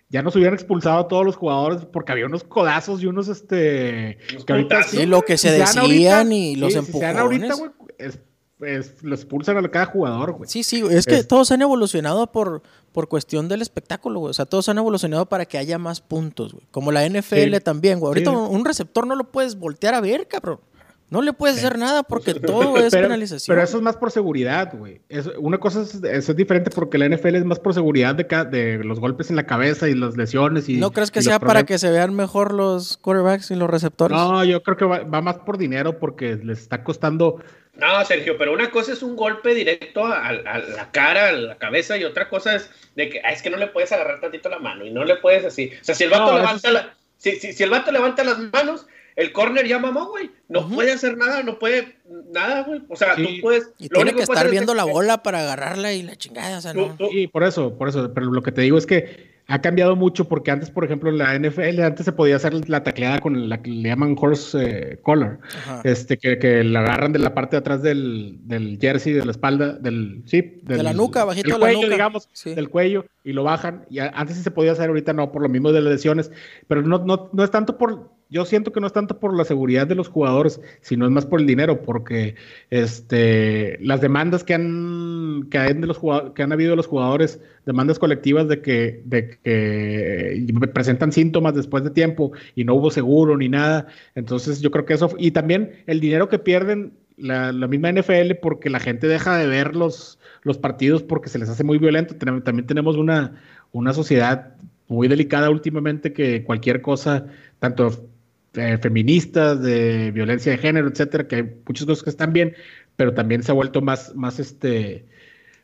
[0.09, 4.19] ya nos hubieran expulsado a todos los jugadores porque había unos codazos y unos este
[4.45, 7.17] que ahorita sí, lo que se decían y los sí, empujones.
[7.17, 8.19] ahorita, güey, es,
[8.59, 10.49] lo expulsan a cada jugador, güey.
[10.49, 14.31] Sí, sí, es que todos han evolucionado por, por cuestión del espectáculo, güey.
[14.31, 16.65] O sea, todos han evolucionado para que haya más puntos, güey.
[16.71, 18.09] Como la NFL también, güey.
[18.09, 20.59] Ahorita un receptor no lo puedes voltear a ver, cabrón.
[21.07, 23.53] No le puedes hacer nada porque todo es penalización.
[23.53, 25.01] Pero eso es más por seguridad, güey.
[25.39, 28.99] Una cosa es, es, diferente porque la NFL es más por seguridad de, de los
[28.99, 30.67] golpes en la cabeza y las lesiones.
[30.67, 34.17] Y, ¿No crees que sea para que se vean mejor los quarterbacks y los receptores?
[34.17, 37.37] No, yo creo que va, más por dinero porque les está costando.
[37.77, 41.97] No, Sergio, pero una cosa es un golpe directo a, la cara, a la cabeza,
[41.97, 44.59] y otra cosa es de que ah, es que no le puedes agarrar tantito la
[44.59, 45.71] mano y no le puedes así.
[45.81, 48.87] O sea, si el vato levanta la, si, si, si el vato levanta las manos,
[49.15, 50.29] el corner ya mamó, güey.
[50.49, 51.95] No puede hacer nada, no puede
[52.31, 52.81] nada, güey.
[52.89, 53.69] O sea, tú puedes.
[53.77, 56.97] Y tiene que, estar viendo la bola para agarrarla y la chingada, o sea, no.
[57.09, 58.13] Sí, por eso, por eso.
[58.13, 61.19] Pero lo que te digo es que ha cambiado mucho porque antes, por ejemplo, en
[61.19, 64.99] la NFL, antes se podía hacer la tacleada con la que le llaman horse eh,
[65.01, 65.39] collar,
[65.83, 69.31] este, que, que, la agarran de la parte de atrás del, del jersey, de la
[69.31, 73.85] espalda, del, sí, de la nuca, bajito del cuello, digamos, del cuello, y lo bajan.
[73.89, 76.31] Y antes sí se podía hacer, ahorita no, por lo mismo de las lesiones,
[76.67, 79.45] pero no, no, no es tanto por, yo siento que no es tanto por la
[79.45, 82.35] seguridad de los jugadores, sino es más por el dinero, porque
[82.69, 85.99] este, las demandas que han, que han, de los
[86.33, 91.83] que han habido de los jugadores, demandas colectivas de que, de que presentan síntomas después
[91.83, 93.87] de tiempo y no hubo seguro ni nada.
[94.15, 98.69] Entonces yo creo que eso, y también el dinero que pierden la, misma NFL porque
[98.69, 102.15] la gente deja de ver los, los partidos porque se les hace muy violento.
[102.15, 104.55] También tenemos una, una sociedad
[104.87, 107.27] muy delicada últimamente que cualquier cosa,
[107.59, 108.09] tanto
[108.55, 112.55] eh, feministas, de violencia de género, etcétera, que hay muchas cosas que están bien,
[112.95, 115.05] pero también se ha vuelto más, más, este,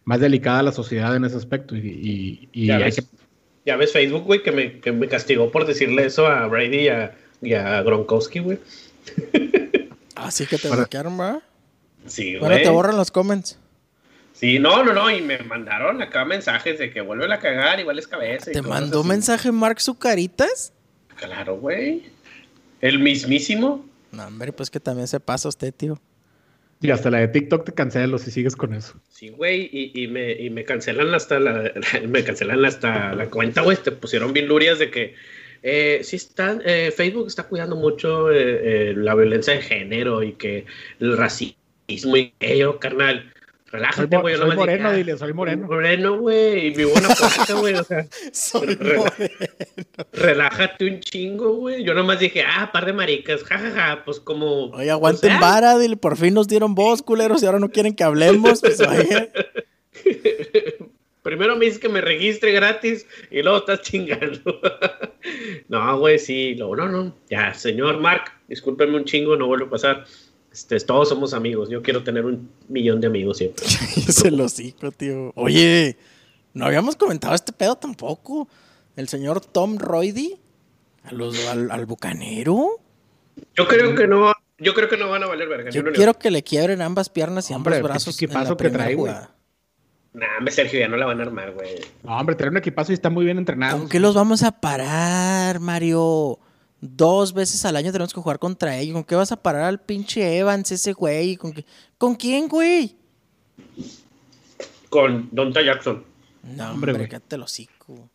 [0.04, 1.76] más delicada la sociedad en ese aspecto.
[1.76, 6.90] Y, ya, ves, Facebook, güey, que me, que me, castigó por decirle eso a Brady
[7.42, 8.60] y a, Gronkowski, güey.
[10.16, 11.44] Así ah, que te bloquearon, ¿verdad?
[12.08, 12.40] Sí, güey.
[12.40, 13.60] Bueno, te borran los comments.
[14.34, 18.00] Sí, no, no, no, y me mandaron acá mensajes de que vuelven a cagar, igual
[18.00, 18.50] es cabeza.
[18.52, 20.74] ¿Te mandó mensaje Mark Zucaritas?
[21.16, 22.10] Claro, güey.
[22.82, 23.88] El mismísimo.
[24.12, 26.00] No, hombre, pues que también se pasa usted, tío.
[26.82, 28.96] Y hasta la de TikTok te cancelo si sigues con eso.
[29.10, 31.72] Sí, güey, y, me, y me cancelan hasta la,
[32.08, 33.78] me cancelan hasta la cuenta, güey.
[33.78, 35.14] Te pusieron bien lurias de que
[35.62, 40.34] eh, sí está, eh, Facebook está cuidando mucho eh, eh, la violencia de género y
[40.34, 40.66] que
[41.00, 43.32] el racismo y ello, carnal.
[43.72, 44.36] Relájate, güey.
[44.36, 45.68] Soy, soy moreno, ah, dile, soy moreno.
[45.68, 46.68] Moreno, güey.
[46.68, 47.76] Y vivo una política, güey.
[47.76, 49.06] O sea, soy moreno.
[50.12, 51.84] Relájate un chingo, güey.
[51.84, 53.72] Yo nomás dije, ah, par de maricas, jajaja.
[53.72, 54.04] Ja, ja.
[54.04, 54.72] Pues como.
[54.72, 55.96] Oye, aguanten vara, dile.
[55.96, 58.60] Por fin nos dieron voz, culeros, y ahora no quieren que hablemos.
[58.60, 58.82] Pues,
[61.24, 64.60] Primero me dices que me registre gratis y luego estás chingando.
[65.70, 66.56] no, güey, sí.
[66.56, 67.16] No, no, no.
[67.30, 70.06] Ya, señor Mark, discúlpeme un chingo, no vuelvo a pasar.
[70.52, 71.70] Este, todos somos amigos.
[71.70, 73.66] Yo quiero tener un millón de amigos siempre.
[73.68, 75.32] Se lo cico, tío.
[75.36, 75.98] Oye,
[76.54, 78.48] no habíamos comentado este pedo tampoco.
[78.96, 80.38] El señor Tom Roydy
[81.04, 82.82] al, bucanero.
[83.56, 84.34] Yo creo que no.
[84.58, 85.72] Yo creo que no van a valer verga.
[85.72, 88.18] Yo, quiero que le quiebren ambas piernas y ambos brazos.
[88.18, 89.14] ¿Qué equipazo que trae, güey?
[90.14, 91.80] Nah, hombre, Sergio, ya no la van a armar, güey.
[92.04, 93.80] No, hombre, trae un equipazo y está muy bien entrenado.
[93.80, 96.38] ¿Con qué los vamos a parar, Mario?
[96.82, 98.96] Dos veces al año tenemos que jugar contra ellos.
[98.96, 101.38] ¿Con qué vas a parar al pinche Evans, ese güey?
[101.38, 101.54] ¿Con,
[102.00, 102.98] ¿Con quién, güey?
[104.90, 106.04] Con Donta Jackson.
[106.44, 108.10] No, hombre, hombre quédate el hocico.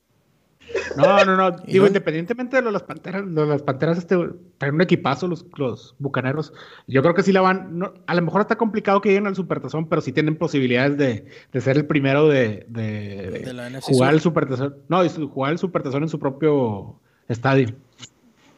[0.97, 1.51] No, no, no.
[1.67, 4.17] Digo, independientemente de, lo, las panteras, de las panteras, este,
[4.59, 6.53] traen un equipazo los, los bucaneros.
[6.89, 7.83] Yo creo que sí la van.
[8.07, 11.61] a lo mejor está complicado que lleguen al supertazón, pero sí tienen posibilidades de, de
[11.61, 14.77] ser el primero de, de, jugar el supertazón.
[14.89, 17.69] No, jugar el supertazón en su propio estadio.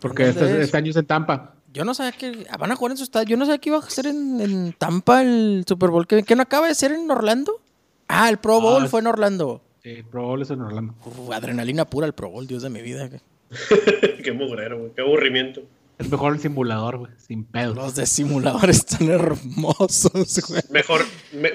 [0.00, 1.54] Porque este, este, año es en Tampa.
[1.72, 3.28] Yo no sabía que ah, van a jugar en su estadio.
[3.28, 6.06] Yo no sabía que iba a ser en, Tampa el Super Bowl.
[6.06, 7.60] ¿Que, no acaba de ser en Orlando?
[8.08, 9.62] Ah, el Pro Bowl ah, fue en Orlando.
[9.82, 10.94] Sí, el Pro Bowl es en Orlando.
[11.32, 13.08] adrenalina pura el Pro Bowl, Dios de mi vida.
[14.24, 14.92] Qué mugrero, güey.
[14.94, 15.62] Qué aburrimiento.
[15.98, 17.74] Es mejor el simulador, güey, sin pedo.
[17.74, 20.62] Los de simulador están hermosos, güey.
[20.70, 21.04] Mejor,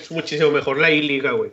[0.10, 1.52] muchísimo mejor la I-Liga, güey.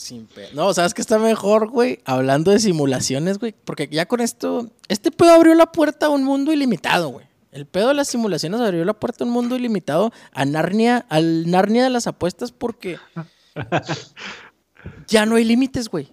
[0.00, 2.00] Sin No, ¿sabes qué está mejor, güey?
[2.06, 3.54] Hablando de simulaciones, güey.
[3.64, 4.70] Porque ya con esto.
[4.88, 7.26] Este pedo abrió la puerta a un mundo ilimitado, güey.
[7.52, 11.50] El pedo de las simulaciones abrió la puerta a un mundo ilimitado a Narnia, al
[11.50, 12.98] Narnia de las apuestas, porque
[15.06, 16.10] ya no hay límites, güey.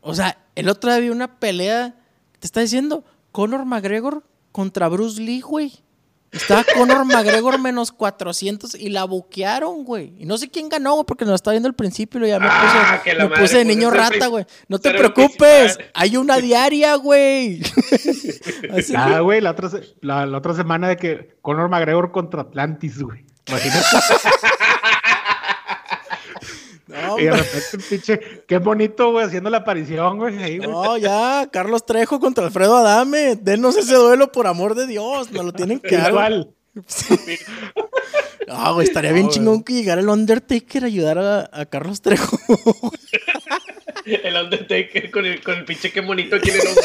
[0.00, 1.94] O sea, el otro día vi una pelea.
[2.38, 5.84] Te está diciendo Conor McGregor contra Bruce Lee, güey.
[6.32, 10.12] Estaba Conor McGregor menos 400 y la buquearon, güey.
[10.18, 12.46] Y no sé quién ganó, güey, porque nos estaba viendo al principio y ya me
[12.50, 14.44] Ah, puse, la me madre, puse de pues, niño rata, güey.
[14.68, 15.90] No te preocupes, principal.
[15.94, 17.60] hay una diaria, güey.
[18.96, 23.00] Ah, güey, la otra, se- la, la otra semana de que Conor McGregor contra Atlantis,
[23.00, 23.24] güey.
[23.46, 23.86] Imagínate.
[27.02, 30.70] no, y de repente, pinche, qué bonito, güey, haciendo la aparición, güey, ahí, güey.
[30.70, 33.36] No, ya, Carlos Trejo contra Alfredo Adame.
[33.36, 35.30] Denos ese duelo, por amor de Dios.
[35.32, 36.10] Nos lo tienen que dar.
[36.10, 36.50] Igual.
[38.48, 39.34] Ah, güey, estaría bien No, güey.
[39.34, 42.38] chingón que llegara el Undertaker a ayudar a, a Carlos Trejo.
[44.04, 46.82] El Undertaker con el, con el pinche qué bonito aquí en el hombro.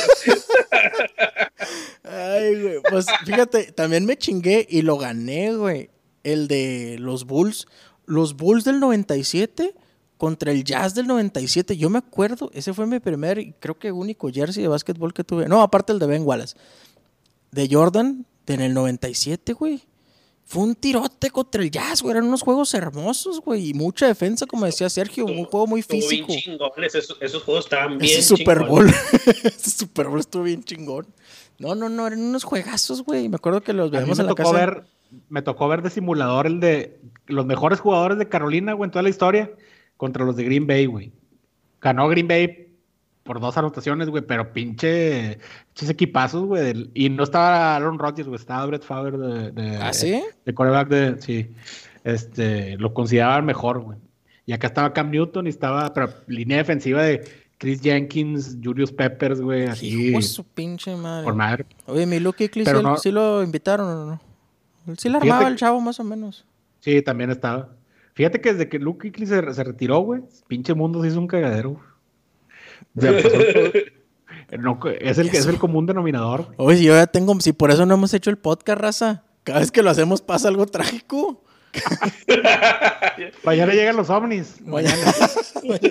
[2.03, 2.81] Ay, güey.
[2.89, 5.91] Pues fíjate, también me chingué y lo gané, güey.
[6.23, 7.67] El de los Bulls.
[8.07, 9.75] Los Bulls del 97
[10.21, 11.75] contra el Jazz del 97.
[11.77, 15.23] Yo me acuerdo, ese fue mi primer y creo que único jersey de básquetbol que
[15.23, 15.47] tuve.
[15.47, 16.55] No, aparte el de Ben Wallace.
[17.49, 19.81] De Jordan, de en el 97, güey.
[20.45, 22.11] Fue un tirote contra el Jazz, güey.
[22.11, 23.69] Eran unos juegos hermosos, güey.
[23.69, 25.25] Y mucha defensa, como decía Sergio.
[25.25, 26.33] Un juego muy Estuvo bien físico.
[26.33, 28.59] chingones, esos, esos juegos estaban bien Ese Super.
[28.63, 28.87] Bowl.
[29.43, 31.07] Ese Super Bowl estuvo bien chingón.
[31.57, 33.27] No, no, no, eran unos juegazos, güey.
[33.27, 34.53] Me acuerdo que los veíamos en la tocó casa.
[34.53, 34.83] ver,
[35.29, 39.01] me tocó ver de simulador el de los mejores jugadores de Carolina, güey, en toda
[39.01, 39.49] la historia,
[40.01, 41.11] contra los de Green Bay, güey.
[41.79, 42.73] Ganó Green Bay
[43.21, 45.37] por dos anotaciones, güey, pero pinche,
[45.67, 46.89] pinches equipazos, güey.
[46.95, 50.19] Y no estaba Aaron Rodgers, güey, estaba Brett Favre de, de, ¿Ah, sí?
[50.43, 51.51] de quarterback de, sí.
[52.03, 53.99] Este, lo consideraban mejor, güey.
[54.47, 57.23] Y acá estaba Cam Newton y estaba, pero línea defensiva de
[57.59, 61.25] Chris Jenkins, Julius Peppers, güey, así, Hijo su pinche madre.
[61.25, 61.65] por madre.
[61.85, 64.95] Oye, mi Luke Kuechly, Pero ¿sí, no- sí lo invitaron o no?
[64.97, 66.43] Sí la armaba el chavo, más o menos.
[66.79, 67.69] Sí, también estaba.
[68.21, 71.25] Fíjate que desde que Luke Kuechly se, se retiró, güey, pinche mundo se hizo un
[71.25, 71.79] cagadero.
[72.93, 76.53] no, es, el, es el común denominador.
[76.57, 77.33] Oye, yo ya tengo...
[77.39, 79.23] Si por eso no hemos hecho el podcast, raza.
[79.43, 81.43] Cada vez que lo hacemos pasa algo trágico.
[83.43, 84.61] Mañana llegan los ovnis.
[84.67, 84.93] Mañana.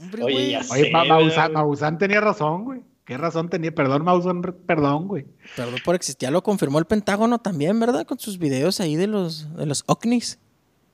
[0.00, 0.50] Hombre, Oye, güey.
[0.52, 0.92] ya Oye.
[0.92, 2.82] Maussan tenía razón, güey.
[3.10, 3.74] ¿Qué razón tenía?
[3.74, 5.26] Perdón, Maussan, perdón, güey.
[5.56, 6.28] Perdón por existir.
[6.28, 8.06] Ya lo confirmó el Pentágono también, ¿verdad?
[8.06, 10.38] Con sus videos ahí de los, de los ovnis.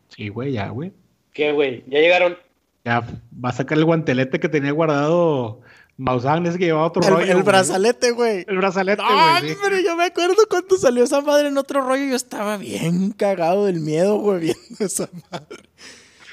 [0.09, 0.94] Sí, güey, ya, güey.
[1.35, 1.85] ¿Qué, güey?
[1.87, 2.38] Ya llegaron.
[2.87, 5.61] Ya va a sacar el guantelete que tenía guardado
[5.98, 7.24] Maussan, ese que llevaba otro El, rollo.
[7.26, 7.44] el güey.
[7.44, 8.46] brazalete, güey.
[8.48, 9.52] El brazalete, ¡Ah, güey.
[9.52, 9.59] sí.
[9.62, 12.07] pero yo me acuerdo cuando salió esa madre en otro rollo.
[12.07, 15.68] Yo estaba bien cagado del miedo, güey, viendo esa madre.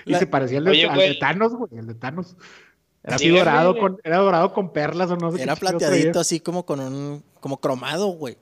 [0.06, 1.10] Y La- se parecía al de, Oye, al güey.
[1.10, 1.72] de Thanos, güey.
[1.78, 2.38] El de Thanos.
[3.04, 3.82] Era así Sí, dorado güey.
[3.82, 7.24] con, era dorado con perlas o no sé qué Era plateadito así como con un...
[7.39, 8.38] Como cromado, güey.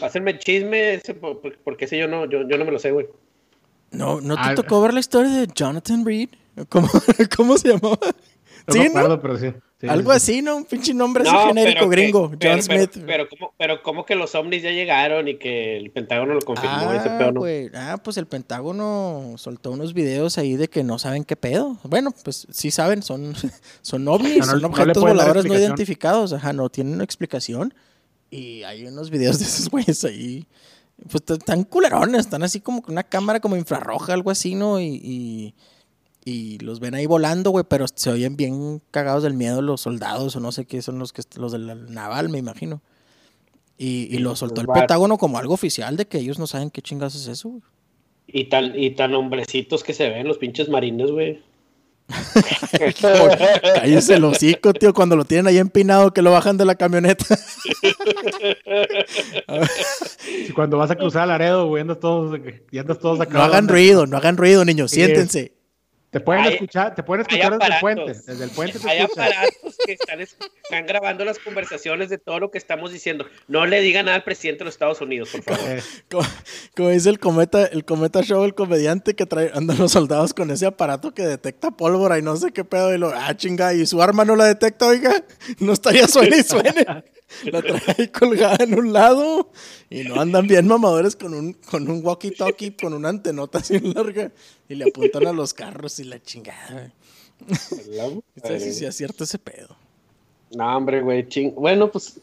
[0.00, 2.90] Pásenme chisme, ese, por- por- porque ese yo no, yo, yo no me lo sé,
[2.90, 3.06] güey.
[3.90, 6.30] No, ¿no te Ah, tocó ver la historia de Jonathan Reed?
[6.68, 6.88] ¿Cómo,
[7.36, 7.98] cómo se llamaba?
[8.66, 8.90] No ¿Sí, me no?
[8.90, 9.52] acuerdo, pero sí.
[9.80, 10.16] Sí, Algo sí.
[10.16, 10.56] así, ¿no?
[10.58, 12.30] Un pinche nombre así No, genérico pero que- gringo.
[12.38, 13.04] pero- John pero- Smith.
[13.04, 16.92] Pero, ¿cómo, pero ¿cómo que los ovnis ya llegaron y que el Pentágono lo confirmó?
[16.92, 17.40] ese Ah, pedo, ¿no?
[17.40, 17.68] güey.
[17.74, 21.78] Ah, pues el Pentágono soltó unos videos ahí de que no saben qué pedo.
[21.82, 23.34] Bueno, pues sí saben, son,
[23.82, 26.32] son ovnis, son objetos voladores no identificados.
[26.32, 27.74] Ajá, no tienen una explicación.
[28.30, 30.46] Y hay unos videos de esos güeyes ahí.
[31.10, 34.78] Pues están culerones, están así como con una cámara como infrarroja, algo así, ¿no?
[34.80, 35.54] Y, y,
[36.24, 40.36] y los ven ahí volando, güey, pero se oyen bien cagados del miedo los soldados
[40.36, 42.80] o no sé qué son los que los del naval, me imagino.
[43.76, 46.82] Y, y lo soltó el Pentágono como algo oficial de que ellos no saben qué
[46.82, 47.62] chingados es eso, güey.
[48.28, 51.42] Y tan, y tan hombrecitos que se ven los pinches marines, güey.
[53.74, 57.24] Cállese el hocico, tío, cuando lo tienen ahí empinado que lo bajan de la camioneta.
[60.48, 62.38] Y cuando vas a cruzar Laredo, güey, andas todos,
[62.70, 63.38] y andas todos acá.
[63.38, 65.52] No hagan ruido, no hagan ruido, niños, siéntense.
[66.12, 68.12] Te pueden Hay- escuchar, te pueden escuchar desde el puente.
[68.12, 72.38] Desde el puente te Hay aparatos que están, es- están grabando las conversaciones de todo
[72.38, 73.24] lo que estamos diciendo.
[73.48, 75.60] No le digan nada al presidente de los Estados Unidos, por favor.
[75.70, 76.28] Eh, Como,
[76.76, 80.50] como dice el cometa, el cometa show, el comediante que trae, andan los soldados con
[80.50, 82.94] ese aparato que detecta pólvora y no sé qué pedo.
[82.94, 85.14] Y lo, ah, chinga, y su arma no la detecta, oiga.
[85.60, 86.72] No estaría suene y suene.
[87.44, 89.50] La trae ahí colgada en un lado.
[89.90, 94.32] Y no andan bien mamadores con un, con un walkie-talkie, con una antenota así larga.
[94.68, 96.92] Y le apuntan a los carros y la chingada.
[98.58, 99.76] si sí acierta ese pedo.
[100.52, 101.54] No, hombre, güey, ching.
[101.54, 102.20] Bueno, pues,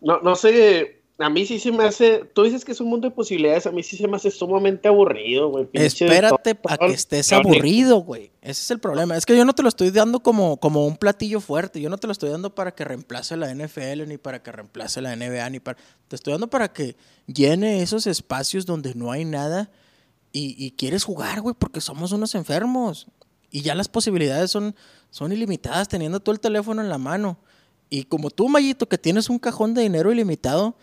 [0.00, 0.97] no, no sé.
[1.20, 3.72] A mí sí se me hace, tú dices que es un mundo de posibilidades, a
[3.72, 5.68] mí sí se me hace sumamente aburrido, güey.
[5.72, 8.30] Espérate a que estés aburrido, güey.
[8.40, 9.16] Ese es el problema.
[9.16, 11.80] Es que yo no te lo estoy dando como, como un platillo fuerte.
[11.80, 15.00] Yo no te lo estoy dando para que reemplace la NFL, ni para que reemplace
[15.00, 15.76] la NBA, ni para...
[16.06, 16.94] Te estoy dando para que
[17.26, 19.72] llene esos espacios donde no hay nada
[20.32, 23.08] y, y quieres jugar, güey, porque somos unos enfermos.
[23.50, 24.76] Y ya las posibilidades son,
[25.10, 27.38] son ilimitadas teniendo todo el teléfono en la mano.
[27.90, 30.76] Y como tú, Mayito, que tienes un cajón de dinero ilimitado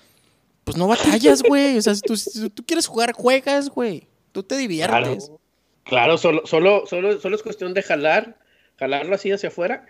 [0.65, 1.77] pues no batallas, güey.
[1.77, 2.01] O sea, si
[2.49, 4.07] tú, quieres jugar, juegas, güey.
[4.33, 5.31] Tú te diviertes.
[5.85, 8.37] Claro, solo, solo, solo, solo es cuestión de jalar,
[8.77, 9.85] jalarlo así hacia afuera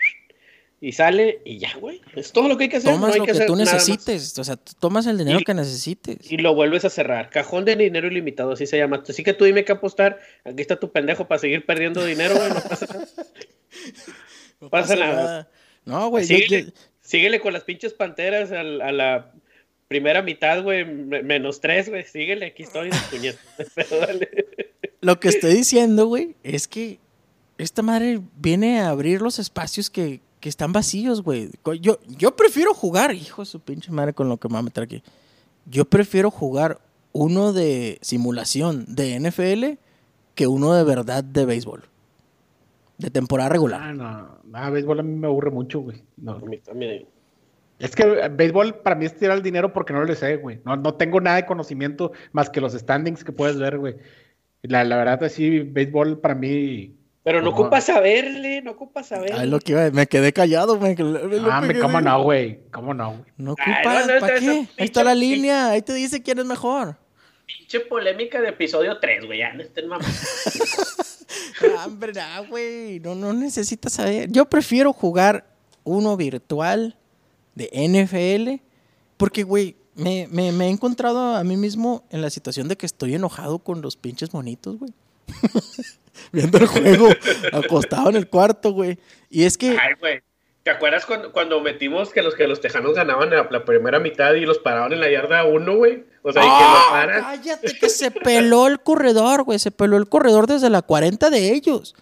[0.82, 2.02] y sale y ya, güey.
[2.16, 2.92] Es todo lo que hay que hacer.
[2.94, 4.38] Tomas lo que, tú necesites.
[4.38, 6.30] O sea, tomas el dinero que necesites.
[6.30, 7.30] Y lo vuelves a cerrar.
[7.30, 9.02] Cajón de dinero ilimitado, así se llama.
[9.08, 10.20] Así que tú dime qué apostar.
[10.44, 12.50] Aquí está tu pendejo para seguir perdiendo dinero, güey.
[12.50, 13.08] No pasa nada.
[14.62, 15.50] No, pasa, nada.
[15.84, 16.26] No, güey.
[17.02, 19.34] Síguele, con las pinches panteras a la
[19.88, 22.04] primera mitad, güey, menos tres, güey.
[22.04, 22.90] Síguele, aquí estoy,
[25.02, 27.00] Lo que estoy diciendo, güey, es que
[27.58, 31.50] esta madre viene a abrir los espacios que, que están vacíos, güey.
[31.80, 34.64] Yo, yo prefiero jugar, hijo de su pinche madre, con lo que me va a
[34.64, 35.04] meter aquí.
[35.66, 36.80] Yo prefiero jugar
[37.12, 39.80] uno de simulación de NFL
[40.36, 41.84] que uno de verdad de béisbol.
[42.98, 43.82] De temporada regular.
[43.82, 46.04] Ah, no, no, béisbol a mí me aburre mucho, güey.
[46.18, 46.34] No.
[46.34, 47.06] A mí también.
[47.80, 50.60] Es que el béisbol para mí es tirar el dinero porque no lo sé, güey.
[50.64, 53.96] No, no tengo nada de conocimiento más que los standings que puedes ver, güey.
[54.62, 56.96] La, la verdad, así, béisbol para mí.
[57.24, 59.36] Pero no, ocupas saberle, no ocupas saberle.
[59.40, 60.96] Ay, lo que iba, me quedé callado, güey.
[61.50, 62.60] Ah, ¿cómo no, güey?
[62.72, 63.24] ¿Cómo no, güey?
[63.38, 64.68] No ocupas, ¿para qué?
[64.78, 66.98] Ahí está la línea, ahí te dice quién es mejor.
[67.46, 70.16] Pinche polémica de episodio 3, güey, ya no estén mamando.
[71.86, 72.14] Hombre,
[72.50, 74.32] güey, no, no necesitas saber.
[74.32, 75.46] Yo prefiero jugar
[75.84, 76.96] uno virtual
[77.56, 78.64] de NFL,
[79.18, 83.16] porque, güey, me, me, he encontrado a mí mismo en la situación de que estoy
[83.16, 84.92] enojado con los pinches monitos, güey.
[86.32, 87.08] Viendo el juego
[87.54, 89.00] acostado en el cuarto, güey.
[89.30, 89.70] Y es que...
[89.70, 90.22] Ay, güey.
[90.64, 94.48] ¿Te acuerdas cuando, metimos que los que los tejanos ganaban la, la primera mitad y
[94.48, 96.06] los paraban en la yarda uno, güey?
[96.24, 96.88] O sea, y que no ¡Ah!
[96.90, 97.22] paran.
[97.22, 99.60] Cállate, que se peló el corredor, güey.
[99.60, 101.94] Se peló el corredor desde la 40 de ellos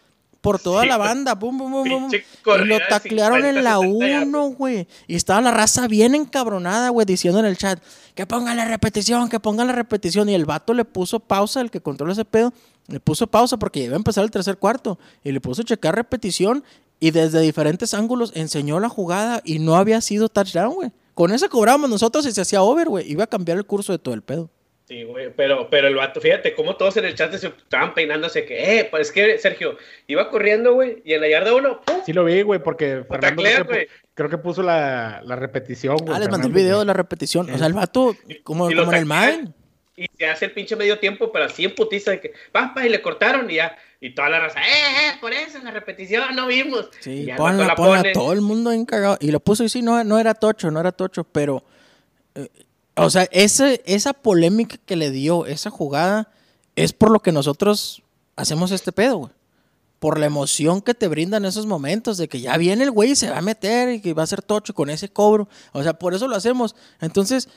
[0.44, 2.12] por toda la banda, pum, pum, pum, pum.
[2.12, 4.90] Y lo taclearon en la 1, güey.
[5.08, 7.82] Y estaba la raza bien encabronada, güey, diciendo en el chat,
[8.14, 10.28] que pongan la repetición, que pongan la repetición.
[10.28, 12.52] Y el vato le puso pausa, el que controla ese pedo,
[12.88, 15.00] le puso pausa porque iba a empezar el tercer cuarto.
[15.24, 16.66] Y le puso checar repetición
[17.00, 20.92] y desde diferentes ángulos enseñó la jugada y no había sido touchdown, güey.
[21.14, 23.10] Con eso cobrábamos nosotros y se hacía over, güey.
[23.10, 24.50] Iba a cambiar el curso de todo el pedo.
[24.86, 28.46] Sí, güey, pero, pero el vato, fíjate cómo todos en el chat se estaban peinándose
[28.46, 32.02] que, eh, pues es que Sergio iba corriendo, güey, y en la yarda uno, ¡pum!
[32.06, 33.44] Sí lo vi, güey, porque Fernando
[34.14, 36.14] creo, que, puso la, la repetición, güey.
[36.14, 37.50] Ah, les mandé el video de la repetición.
[37.50, 39.54] O sea, el vato, como, como en el mal.
[39.96, 42.90] Y se hace el pinche medio tiempo, pero así en putiza de que, pampa, y
[42.90, 43.78] le cortaron y ya.
[44.02, 46.90] Y toda la raza, eh, eh, por eso en la repetición no vimos.
[47.00, 49.18] Sí, ponla, ponla, todo el mundo encagado.
[49.22, 51.64] Y lo puso y sí, no, no era tocho, no era tocho, pero...
[52.36, 52.50] Eh,
[52.96, 56.32] o sea, ese, esa polémica que le dio esa jugada
[56.76, 58.04] es por lo que nosotros
[58.36, 59.32] hacemos este pedo, güey.
[60.00, 63.16] Por la emoción que te brindan esos momentos de que ya viene el güey y
[63.16, 65.48] se va a meter y que va a ser tocho con ese cobro.
[65.72, 66.76] O sea, por eso lo hacemos.
[67.00, 67.48] Entonces,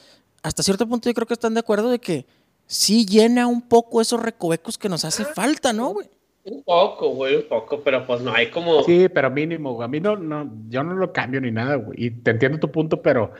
[0.42, 2.24] hasta cierto punto yo creo que están de acuerdo de que
[2.66, 6.08] sí llena un poco esos recovecos que nos hace falta, ¿no, güey?
[6.44, 8.84] Un poco, güey, un poco, pero pues no hay como...
[8.84, 9.84] Sí, pero mínimo, güey.
[9.84, 12.04] A mí no, no, yo no lo cambio ni nada, güey.
[12.04, 13.32] Y te entiendo tu punto, pero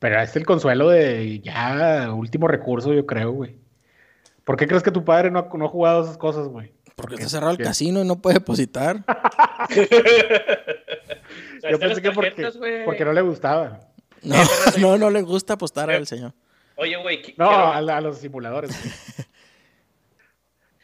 [0.00, 3.56] pero es el consuelo de ya último recurso, yo creo, güey.
[4.44, 6.72] ¿Por qué crees que tu padre no, no ha jugado esas cosas, güey?
[6.96, 8.96] Porque está cerrado el casino y no puede depositar.
[11.70, 12.50] yo pensé que porque,
[12.84, 13.80] porque, no le gustaba.
[14.22, 14.36] No,
[14.80, 16.32] no, no le gusta apostar al señor.
[16.76, 17.34] Oye, güey.
[17.36, 18.70] No, a, los simuladores.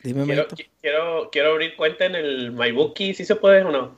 [0.03, 0.47] Dime, quiero,
[0.81, 3.97] quiero, quiero, abrir cuenta en el MyBookie, ¿sí se puede o no?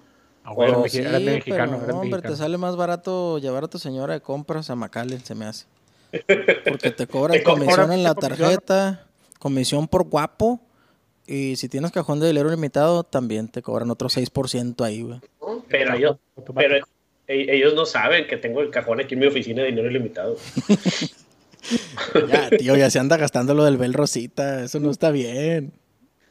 [0.88, 4.74] Sí, mexicano, pero, hombre, te sale más barato llevar a tu señora de compras a
[4.74, 5.66] Macale, se me hace.
[6.64, 9.06] Porque te cobran comisión en la tarjeta,
[9.38, 10.61] comisión por guapo.
[11.26, 15.20] Y si tienes cajón de dinero limitado, también te cobran otro 6% ahí, güey.
[15.68, 16.16] Pero, ellos,
[16.54, 16.76] pero
[17.26, 20.37] e, ellos no saben que tengo el cajón aquí en mi oficina de dinero ilimitado.
[22.28, 24.64] ya, tío, ya se anda gastando lo del Bel Rosita.
[24.64, 25.72] Eso no está bien.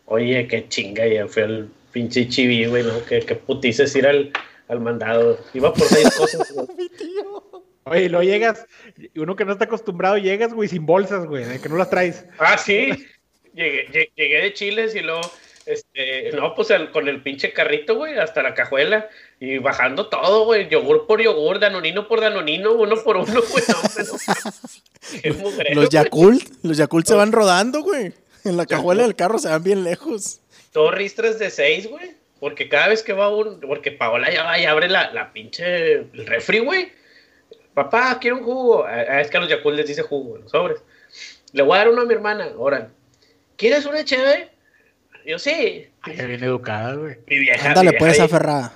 [0.05, 3.03] Oye, qué chinga, ya fue el Pinche chivi, güey, ¿no?
[3.05, 4.31] Que, que putices ir al,
[4.67, 5.39] al mandado.
[5.55, 7.43] Iba por seis cosas, Mi tío.
[7.85, 8.65] Oye, lo llegas,
[9.15, 12.23] uno que no está acostumbrado, llegas, güey, sin bolsas, güey, de que no las traes.
[12.37, 12.89] Ah, sí.
[13.55, 15.21] Llegué, llegué de Chiles y luego
[15.65, 19.09] Este, no, pues el- con el pinche carrito, güey, hasta la cajuela.
[19.39, 20.69] Y bajando todo, güey.
[20.69, 23.63] Yogur por yogur, danonino por danonino, uno por uno, güey.
[23.67, 25.89] No, mugrero, Los.
[25.89, 28.13] Yakult, los Yakult se van rodando, güey.
[28.43, 30.39] En la cajuela del carro se van bien lejos.
[30.77, 32.11] Dos ristres de seis, güey.
[32.39, 33.59] Porque cada vez que va un.
[33.61, 35.93] Porque Paola ya va y abre la, la pinche.
[35.93, 36.91] El refri, güey.
[37.73, 38.87] Papá, quiero un jugo.
[38.87, 40.83] Es que a los Yakult les dice jugo, en los sobres.
[41.53, 42.49] Le voy a dar uno a mi hermana.
[42.55, 42.89] Ahora,
[43.55, 44.49] ¿quieres una chévere?
[45.25, 45.87] Yo sí.
[46.01, 47.17] Ay, bien educada, güey.
[47.25, 47.69] Mi vieja.
[47.69, 48.73] Ándale, mi vieja pues, bien- aferrada.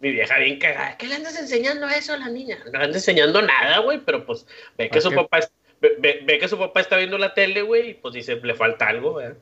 [0.00, 0.96] Mi vieja bien cagada.
[0.96, 2.58] ¿Qué le andas enseñando a eso a la niña?
[2.66, 4.00] No le andas enseñando nada, güey.
[4.04, 4.44] Pero pues
[4.76, 5.38] ve que su papá.
[5.38, 7.90] es- Ve, ve- ve que su papá está viendo la tele, güey.
[7.90, 9.36] Y pues dice, le falta algo, ¿verdad?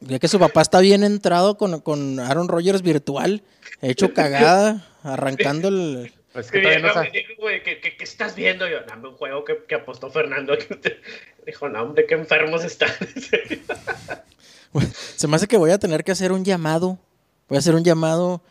[0.00, 3.42] Ya que su papá está bien entrado con, con Aaron Rodgers virtual,
[3.82, 6.12] hecho cagada, arrancando el...
[6.32, 7.26] Pues que todavía no sabe.
[7.38, 8.68] güey, ¿qué, qué, qué estás viendo?
[8.68, 10.56] Yo, dame un juego que, que apostó Fernando.
[11.46, 12.90] Dijo, no, hombre, qué enfermos están.
[15.16, 16.98] Se me hace que voy a tener que hacer un llamado.
[17.48, 18.42] Voy a hacer un llamado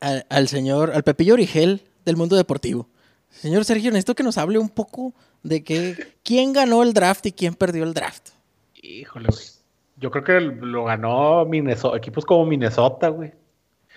[0.00, 2.88] al, al señor, al Pepillo Origel del mundo deportivo.
[3.30, 7.32] Señor Sergio, necesito que nos hable un poco de que, quién ganó el draft y
[7.32, 8.30] quién perdió el draft.
[8.74, 9.59] Híjole, güey.
[10.00, 13.32] Yo creo que lo ganó Minnesota, equipos como Minnesota, güey.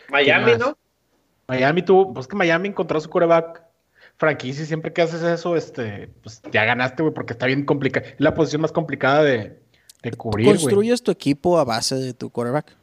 [0.10, 0.54] Miami.
[0.60, 0.78] ¿no?
[1.48, 3.64] Miami tuvo, pues que Miami encontró su coreback
[4.18, 8.06] franquicia siempre que haces eso, este, pues ya ganaste, güey, porque está bien complicada.
[8.08, 9.60] Es la posición más complicada de,
[10.02, 10.48] de cubrir.
[10.48, 12.76] Construyes tu equipo a base de tu quarterback.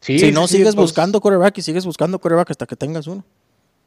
[0.00, 3.06] Sí, si no, sí, sigues pues, buscando quarterback y sigues buscando quarterback hasta que tengas
[3.06, 3.24] uno.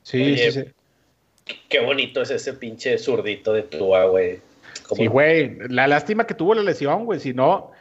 [0.03, 1.55] Sí, Oye, sí, sí.
[1.67, 4.39] Qué bonito es ese pinche zurdito de Tua, güey.
[4.95, 5.57] Sí, güey.
[5.69, 7.19] La lástima que tuvo la lesión, güey.
[7.19, 7.71] Si no,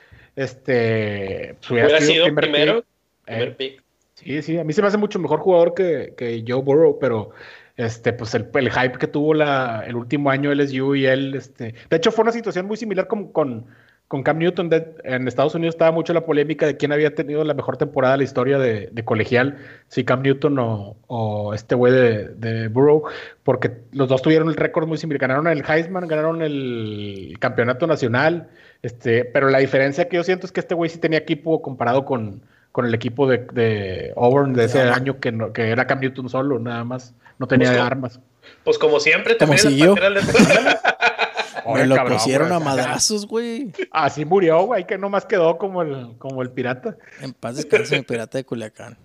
[0.43, 1.57] este.
[1.61, 2.87] pues, hubiera sido primer primero, pick.
[3.27, 3.83] primer Eh, pick.
[4.15, 7.31] Sí, sí, a mí se me hace mucho mejor jugador que, que Joe Burrow, pero
[7.77, 11.75] este, pues el, el hype que tuvo la, el último año LSU y él, este,
[11.89, 13.67] de hecho fue una situación muy similar con, con,
[14.09, 14.71] con Cam Newton.
[14.71, 18.15] De- en Estados Unidos estaba mucho la polémica de quién había tenido la mejor temporada
[18.15, 22.67] de la historia de, de colegial, si Cam Newton o, o este güey de, de
[22.67, 23.05] Burrow,
[23.45, 28.49] porque los dos tuvieron el récord muy similar, ganaron el Heisman, ganaron el campeonato nacional,
[28.83, 32.05] este, pero la diferencia que yo siento es que este güey sí tenía equipo comparado
[32.05, 36.01] con, con el equipo de, de Auburn de ese año que, no- que era Cam
[36.01, 37.15] Newton solo, nada más.
[37.39, 38.21] No tenía Pues, armas.
[38.65, 42.61] Pues como siempre, Como también Me Oye, lo cabrón, pusieron güey.
[42.61, 43.73] a madrazos, güey.
[43.91, 46.97] Así murió, güey, que nomás quedó como el, como el pirata.
[47.21, 48.97] En paz descanse mi pirata de Culiacán.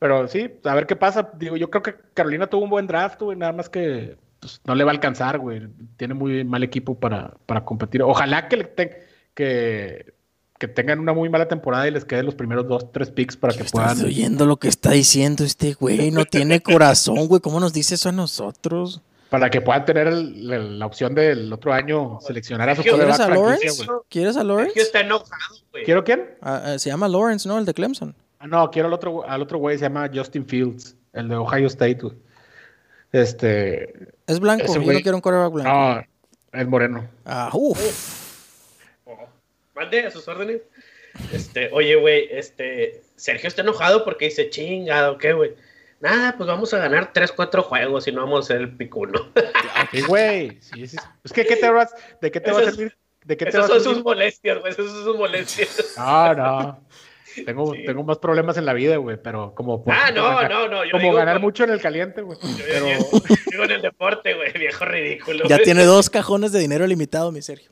[0.00, 1.30] Pero sí, a ver qué pasa.
[1.38, 4.74] Digo, yo creo que Carolina tuvo un buen draft, güey, nada más que pues, no
[4.74, 5.68] le va a alcanzar, güey.
[5.96, 8.02] Tiene muy mal equipo para, para competir.
[8.02, 10.12] Ojalá que, le te- que,
[10.58, 13.52] que tengan una muy mala temporada y les queden los primeros dos, tres picks para
[13.54, 14.04] que ¿Estás puedan.
[14.06, 16.10] oyendo lo que está diciendo este güey?
[16.10, 17.40] No tiene corazón, güey.
[17.40, 19.00] ¿Cómo nos dice eso a nosotros?
[19.30, 23.20] Para que puedan tener el- el- la opción del otro año seleccionar a su ¿Quieres
[23.20, 23.86] a Lawrence?
[24.08, 24.80] ¿Quieres a Sergio Lawrence?
[24.80, 25.84] está enojado, güey.
[25.84, 26.34] ¿Quiero quién?
[26.42, 27.56] Ah, ah, se llama Lawrence, ¿no?
[27.58, 28.14] El de Clemson.
[28.40, 31.68] Ah, no, quiero al otro, al otro güey, se llama Justin Fields, el de Ohio
[31.68, 32.14] State, güey.
[33.12, 34.08] Este.
[34.26, 34.66] Es blanco.
[34.66, 35.70] Yo no quiero un quarterback blanco.
[35.70, 37.08] No, el moreno.
[37.24, 38.19] Ah, uff.
[39.80, 40.60] Mande a sus órdenes.
[41.32, 45.54] Este, oye, güey, este, Sergio está enojado porque dice, chingado, ¿qué, güey?
[46.00, 49.32] Nada, pues vamos a ganar 3, 4 juegos y no vamos a ser el picuno.
[49.90, 50.58] Sí, güey.
[50.60, 50.96] Sí, sí.
[51.24, 52.96] Es que, ¿qué te vas, ¿de qué te va a Esas- servir?
[53.24, 55.94] ¿De qué te a son sus molestias, güey, esas son sus molestias.
[55.96, 56.86] No, no.
[57.46, 57.84] Tengo, Sí.
[57.86, 59.82] tengo más problemas en la vida, güey, pero como...
[59.82, 60.84] por- Ah, no, ganar- no, no.
[60.84, 62.38] Yo Como digo, ganar con- mucho en el caliente, güey.
[62.40, 62.86] Yo, yo- Pero...
[62.88, 65.44] yo digo en el deporte, güey, viejo ridículo.
[65.48, 65.64] Ya güey.
[65.64, 67.70] tiene dos cajones de dinero limitado, mi Sergio.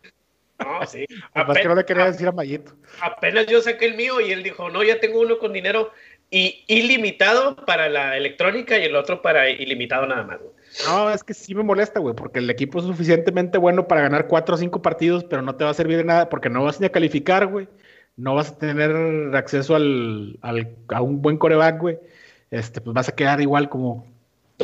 [0.59, 1.07] No, sí.
[1.07, 2.73] Que no le quería decir a Mayito.
[3.01, 5.93] apenas yo saqué el mío y él dijo, no, ya tengo uno con dinero
[6.31, 10.53] y ilimitado para la electrónica y el otro para ilimitado nada más, güey.
[10.87, 14.27] No, es que sí me molesta, güey, porque el equipo es suficientemente bueno para ganar
[14.27, 16.79] cuatro o cinco partidos, pero no te va a servir de nada porque no vas
[16.81, 17.69] ni a calificar, güey.
[18.17, 21.99] No vas a tener acceso al, al- a un buen coreback, güey.
[22.51, 24.07] Este, pues vas a quedar igual como...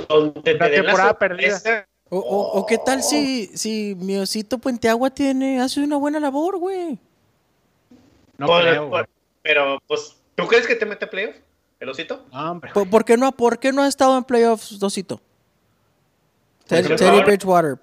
[0.08, 1.86] Donde te Una la temporada perdida.
[2.10, 6.58] O, o- o qué tal si, si mi osito Puenteagua tiene, hace una buena labor,
[6.58, 6.98] güey.
[8.38, 9.04] No Por- creo, por- güey.
[9.42, 11.36] pero, pues, ¿tú crees que te mete playoff?
[11.80, 12.24] ¿El osito?
[12.32, 12.70] No, hombre.
[12.72, 15.20] ¿Por, por qué no, ¿Por qué no ha estado en playoffs, Dosito?
[16.66, 17.78] Ted- Porque Teddy ahora- Bridgewater,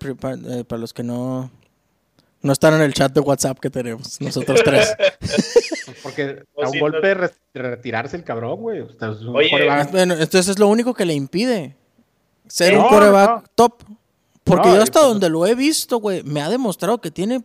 [0.50, 1.52] eh, para los que no,
[2.42, 4.96] no están en el chat de WhatsApp que tenemos, nosotros tres.
[5.20, 6.22] Pues porque
[6.56, 6.86] a un Osito.
[6.86, 8.80] golpe de, re- de retirarse el cabrón, güey.
[8.82, 11.76] O sea, es un Oye, quarterback- bueno, entonces es lo único que le impide
[12.48, 13.44] ser No, un no.
[13.56, 13.84] top.
[14.44, 17.12] Porque No, yo y hasta pues- donde lo he visto, güey, me ha demostrado que
[17.12, 17.42] tiene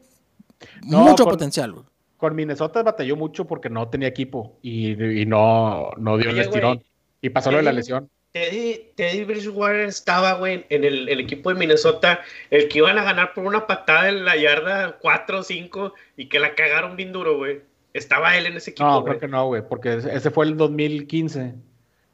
[0.84, 1.84] No, mucho con- potencial, güey.
[2.16, 6.82] Con Minnesota batalló mucho porque no tenía equipo y, y no, no dio el estirón.
[7.20, 8.08] Y pasó lo de la lesión.
[8.32, 12.20] Teddy, Teddy Bridgewater estaba, güey, en el, el equipo de Minnesota,
[12.50, 16.28] el que iban a ganar por una patada en la yarda 4 o 5 y
[16.28, 17.60] que la cagaron bien duro, güey.
[17.92, 18.86] Estaba él en ese equipo.
[18.88, 21.54] No, creo que no, güey, porque ese fue el 2015.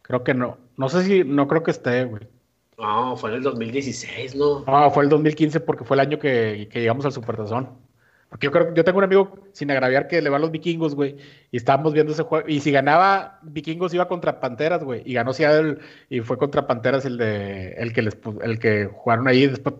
[0.03, 0.59] Creo que no.
[0.77, 2.23] No sé si, no creo que esté, güey.
[2.79, 4.65] No, fue en el 2016, ¿no?
[4.67, 7.69] No, fue el 2015 porque fue el año que, que llegamos al Supertazón.
[8.33, 10.95] Porque yo creo yo tengo un amigo, sin agraviar, que le va a los vikingos,
[10.95, 11.17] güey.
[11.51, 12.49] Y estábamos viendo ese juego.
[12.49, 15.03] Y si ganaba vikingos iba contra Panteras, güey.
[15.05, 15.77] Y ganó Seattle
[16.09, 19.49] y fue contra Panteras el de el que les el que jugaron ahí.
[19.49, 19.75] Después,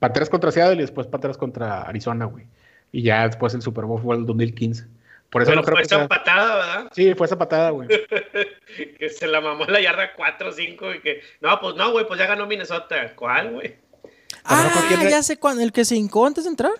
[0.00, 2.48] Panteras contra Seattle y después Panteras contra Arizona, güey.
[2.90, 4.88] Y ya después el Super Bowl fue el 2015.
[5.30, 6.92] Por eso Pero no creo fue que esa sea- patada, ¿verdad?
[6.94, 7.88] Sí, fue esa patada, güey.
[8.98, 11.20] que se la mamó en la yarda 4 o 5 y que...
[11.40, 13.14] No, pues no, güey, pues ya ganó Minnesota.
[13.14, 13.76] ¿Cuál, güey?
[14.44, 15.62] Ah, ¿con quién re- ya sé cuándo.
[15.62, 16.72] ¿El que se hincó antes de entrar?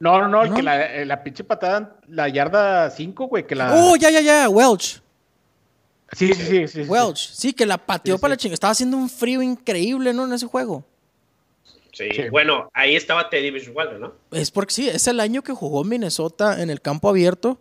[0.00, 0.56] No, no, no, el ¿No?
[0.56, 3.72] que la, eh, la pinche patada, la yarda 5, güey, que la...
[3.74, 4.48] Oh, ya, ya, ya.
[4.48, 5.00] Welch.
[6.12, 6.68] Sí, sí, sí.
[6.68, 6.88] sí, sí.
[6.90, 7.30] Welch.
[7.32, 8.36] Sí, que la pateó Sí, para sí.
[8.36, 8.54] la chingada.
[8.54, 10.24] Estaba haciendo un frío increíble, ¿no?
[10.24, 10.84] En ese juego.
[11.92, 12.08] Sí.
[12.12, 12.28] Sí.
[12.30, 14.14] Bueno, ahí estaba Teddy Bridgewater, ¿no?
[14.32, 17.58] Es porque sí, es el año que jugó Minnesota en el campo abierto.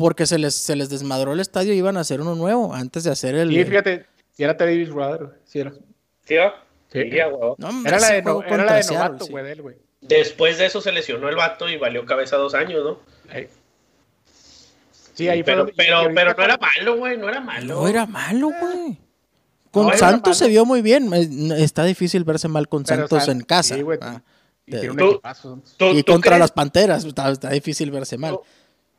[0.00, 3.04] Porque se les, se les desmadró el estadio y iban a hacer uno nuevo antes
[3.04, 3.50] de hacer el.
[3.50, 5.72] Sí, fíjate, si era Teddy Bridgewater, güey, sí era.
[6.24, 6.54] ¿Sí, va?
[6.90, 7.02] Sí.
[7.02, 7.18] Sí.
[7.58, 9.30] No, hombre, Era la de, no- era la de novato, sí.
[9.30, 9.76] güey.
[10.00, 12.98] Después de eso se lesionó el vato y valió cabeza dos años, ¿no?
[15.14, 15.74] Sí, ahí pero, fue.
[15.76, 17.74] pero, pero no era malo, güey, no era malo.
[17.74, 18.98] No era malo, güey.
[19.70, 21.12] Con No era Santos se vio muy bien.
[21.12, 21.28] Es-
[21.60, 23.74] Está difícil verse mal con pero, Santos o sea, en casa.
[23.74, 23.98] Sí, güey.
[24.00, 24.22] Ah,
[24.66, 25.60] y tiene un Tú- equipazo.
[25.76, 27.04] ¿Tú, y tú contra crees, las Panteras.
[27.04, 28.38] Está, está difícil verse mal.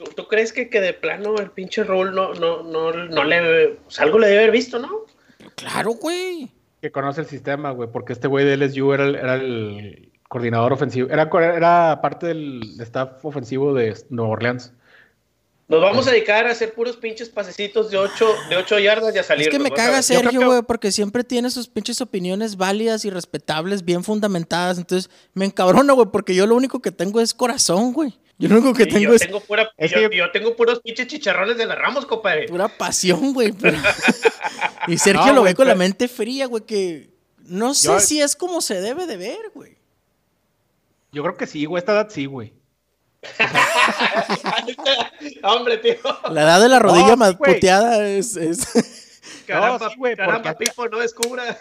[0.03, 3.79] Tú, tú crees que, que de plano el pinche Raúl no, no, no, no le...
[3.87, 4.89] O sea, algo le debe haber visto, ¿no?
[5.55, 6.49] Claro, güey.
[6.81, 10.73] Que conoce el sistema, güey, porque este güey de LSU era el, era el coordinador
[10.73, 11.09] ofensivo.
[11.09, 14.73] Era, era parte del staff ofensivo de Nueva Orleans.
[15.67, 19.19] Nos vamos a dedicar a hacer puros pinches pasecitos de 8 de ocho yardas y
[19.19, 19.47] a salir.
[19.47, 23.09] Es que me caga Sergio, que- güey, porque siempre tiene sus pinches opiniones válidas y
[23.09, 24.77] respetables, bien fundamentadas.
[24.77, 28.13] Entonces me encabrona, güey, porque yo lo único que tengo es corazón, güey.
[28.41, 30.31] Yo lo único que Sí, tengo yo, es tengo pura, Es yo, que yo- yo
[30.31, 32.47] tengo puros pinches chicharrones de la Ramos, compadre.
[32.47, 33.51] pura pasión, güey.
[33.51, 33.77] pero-
[34.87, 37.09] y Sergio No, lo ve con la pero- mente fría, güey, que
[37.45, 39.77] no sé Yo- si es como se debe de ver, güey.
[41.11, 42.53] Yo creo que sí, güey, esta edad sí, güey.
[45.43, 45.95] Hombre, tío.
[46.31, 48.35] La edad de la rodilla No, más puteada es...
[48.35, 49.11] es-
[49.45, 51.59] Caramba, sí, güey, caramba, porque- Pipo, no descubra.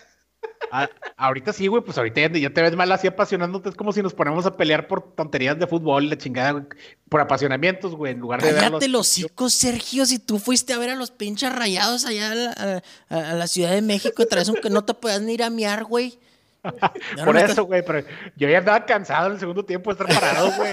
[0.73, 3.71] Ah, ahorita sí, güey, pues ahorita ya, ya te ves mal así apasionándote.
[3.71, 6.65] Es como si nos ponemos a pelear por tonterías de fútbol, la chingada, güey,
[7.09, 8.55] por apasionamientos, güey, en lugar de.
[8.55, 12.35] Cállate los hocicos, Sergio, si tú fuiste a ver a los pinches rayados allá a
[12.37, 15.43] la, a- a la Ciudad de México traes un que no te puedas ni ir
[15.43, 16.19] a miar, güey.
[17.25, 18.05] Por eso, güey, pero
[18.37, 20.73] yo ya andaba cansado en el segundo tiempo de estar parado, güey.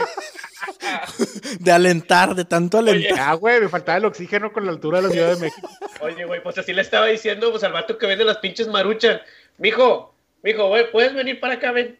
[1.59, 3.19] De alentar, de tanto alentar.
[3.19, 5.69] Ah, güey, me faltaba el oxígeno con la altura de la Ciudad de México.
[6.01, 9.19] Oye, güey, pues así le estaba diciendo pues, al vato que vende las pinches maruchan.
[9.57, 10.13] Mijo,
[10.43, 11.97] mijo, güey, ¿puedes venir para acá, ven?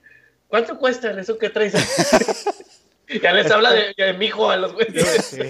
[0.48, 1.74] ¿Cuánto cuestan eso que traes?
[3.22, 5.26] ya les habla de, de mijo a los güeyes.
[5.26, 5.42] Sí.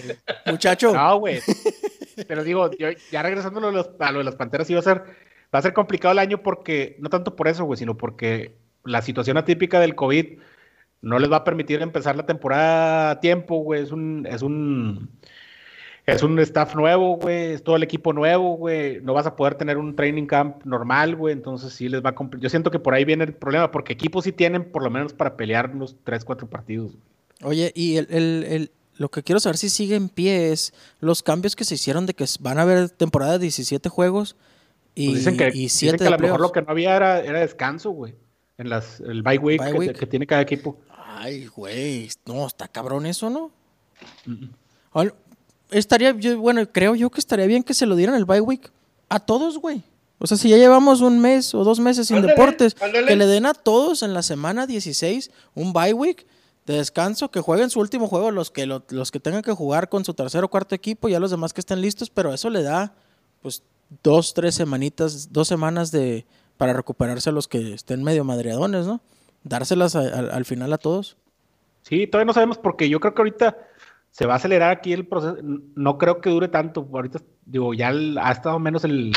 [0.46, 1.42] Muchacho, No, güey.
[2.28, 4.74] Pero digo, yo, ya regresando a lo, de los- a lo de las panteras, sí
[4.74, 4.98] va a ser,
[5.54, 9.02] va a ser complicado el año porque, no tanto por eso, güey, sino porque la
[9.02, 10.40] situación atípica del COVID
[11.02, 13.84] no les va a permitir empezar la temporada a tiempo, güey.
[13.84, 15.10] Es un, es un,
[16.06, 17.52] es un staff nuevo, güey.
[17.54, 19.00] Es todo el equipo nuevo, güey.
[19.02, 21.34] No vas a poder tener un training camp normal, güey.
[21.34, 24.24] Entonces sí les va a Yo siento que por ahí viene el problema, porque equipos
[24.24, 26.92] sí tienen por lo menos para pelear unos 3, 4 partidos.
[26.94, 27.52] güey.
[27.52, 31.22] oye, y el, el- el- lo que quiero saber si sigue en pie es los
[31.22, 34.36] cambios que se hicieron de que van a haber temporada de 17 juegos
[34.96, 36.96] y, Pues dicen que, y dicen 7 que a lo mejor lo que no había
[36.96, 38.16] era, era descanso, güey.
[38.58, 39.98] En las, el bye week, Bye que, week.
[40.00, 40.78] que tiene cada equipo.
[41.20, 43.52] Ay, güey, no, está cabrón eso, ¿no?
[45.70, 48.72] Estaría, yo, bueno, creo yo que estaría bien que se lo dieran el bye week
[49.10, 49.84] a todos, güey.
[50.20, 53.06] O sea, si ya llevamos un mes o dos meses sin Ándale, deportes, ándale.
[53.08, 56.26] que le den a todos en la semana 16 un bye week
[56.66, 59.90] de descanso, que jueguen su último juego los que, lo- los que tengan que jugar
[59.90, 62.64] con su tercer o cuarto equipo, ya los demás que estén listos, pero eso le
[62.64, 62.94] da,
[63.42, 63.62] pues,
[64.04, 66.26] dos, tres semanitas, dos semanas de
[66.58, 69.02] para recuperarse a los que estén medio madreadones, ¿no?
[69.44, 71.18] Dárselas al- al final a todos.
[71.84, 73.58] Sí, todavía no sabemos porque yo creo que ahorita
[74.12, 75.38] se va a acelerar aquí el proceso.
[75.76, 76.88] No creo que dure tanto.
[76.92, 79.14] Ahorita, digo, ya ha estado menos el,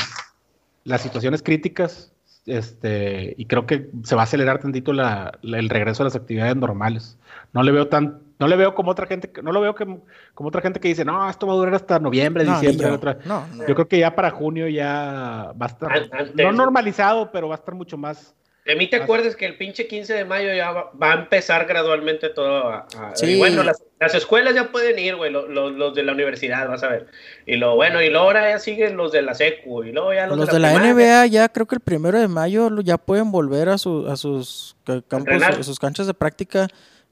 [0.84, 2.12] las situaciones críticas.
[2.47, 6.16] Este, y creo que se va a acelerar tantito la- la- el regreso a las
[6.16, 7.18] actividades normales.
[7.53, 9.86] No le veo tan, no le veo como otra gente, que- no lo veo que,
[10.34, 12.88] como otra gente que dice, no, esto va a durar hasta noviembre, No, diciembre.
[12.88, 12.95] yo.
[12.95, 13.66] otra- No, no.
[13.68, 17.55] Yo creo que ya para junio ya va a estar, antes- no normalizado, pero va
[17.55, 18.34] a estar mucho más.
[18.66, 21.64] De mí te acuerdas que el pinche 15 de mayo ya va, va a empezar
[21.66, 22.86] gradualmente todo a...
[22.99, 23.26] a- Sí.
[23.26, 26.68] y bueno, las, las escuelas ya pueden ir, güey, lo- lo- los de la universidad,
[26.68, 27.07] vas a ver.
[27.47, 30.26] Y lo bueno, y luego ahora ya siguen los de la secu, y luego ya
[30.26, 30.93] los, Los de la primaria.
[30.93, 34.76] NBA ya creo que el primero de mayo ya pueden volver a, su- a sus
[34.84, 36.68] ca- campos, a sus canchas de práctica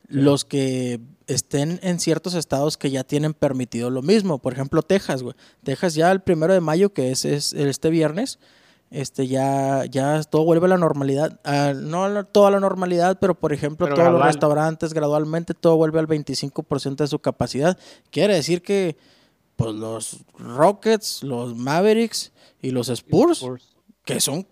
[0.08, 4.38] los que estén en ciertos estados que ya tienen permitido lo mismo.
[4.38, 5.36] Por ejemplo, Texas, güey.
[5.62, 8.38] Texas ya el primero de mayo, que es, es este viernes,
[8.90, 11.38] este ya, ya todo vuelve a la normalidad.
[11.74, 16.08] No toda la normalidad, pero por ejemplo, Pero todos los restaurantes gradualmente todo vuelve al
[16.08, 17.78] 25% de su capacidad.
[18.10, 18.96] Quiere decir que
[19.56, 22.32] pues los Rockets, los Mavericks
[22.62, 23.44] y los Spurs,
[24.04, 24.46] que son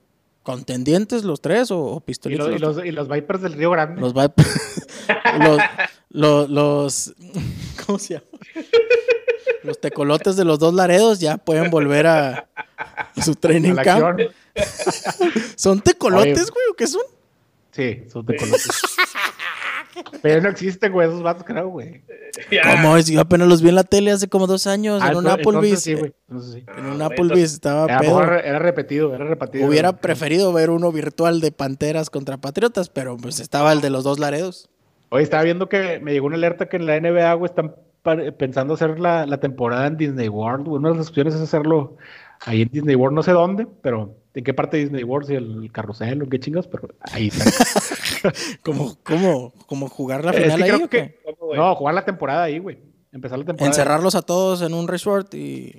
[0.47, 2.47] contendientes los tres o, o Y pistolitos.
[2.49, 4.01] los, y, los los, y los Vipers del Río Grande.
[4.01, 4.33] los, Vip-
[5.41, 5.61] los,
[6.11, 7.15] los, los-
[7.85, 8.27] ¿cómo se llama?
[9.65, 14.21] Los tecolotes de los dos Laredos ya pueden volver a, a su training camp.
[15.57, 16.51] ¿Son tecolotes, Oye.
[16.53, 17.03] güey, o qué son?
[17.73, 18.69] Sí, son de colores.
[20.23, 22.03] Pero no existen, güey, esos vatos, creo, güey.
[22.63, 23.07] ¿Cómo es?
[23.07, 25.83] Yo apenas los vi en la tele hace como dos años Ah, en un Applebee's.
[25.83, 26.13] sí, güey.
[26.41, 26.65] sí.
[26.77, 28.23] en un Ah, Applebee's estaba A lo pedo.
[28.23, 29.67] era repetido, era repetido.
[29.67, 30.01] Hubiera güey.
[30.01, 34.19] preferido ver uno virtual de Panteras contra Patriotas, pero pues estaba el de los dos
[34.19, 34.69] Laredos.
[35.09, 37.75] Oye, estaba viendo que me llegó una alerta que en la NBA, güey, están
[38.39, 40.67] pensando hacer la, la temporada en Disney World.
[40.67, 40.79] güey.
[40.79, 41.97] Una de las opciones es hacerlo
[42.45, 45.35] ahí en Disney World, no sé dónde, pero en qué parte de Disney World, si
[45.35, 47.45] el carrusel o qué chingas, pero ahí está.
[48.63, 50.99] Como, como, como jugar la Es que final ahí, creo ¿o qué?
[51.25, 52.79] que- ¿Cómo, no, jugar la temporada ahí, güey.
[53.13, 53.71] Empezar la temporada.
[53.71, 55.73] Encerrarlos a todos en un resort y.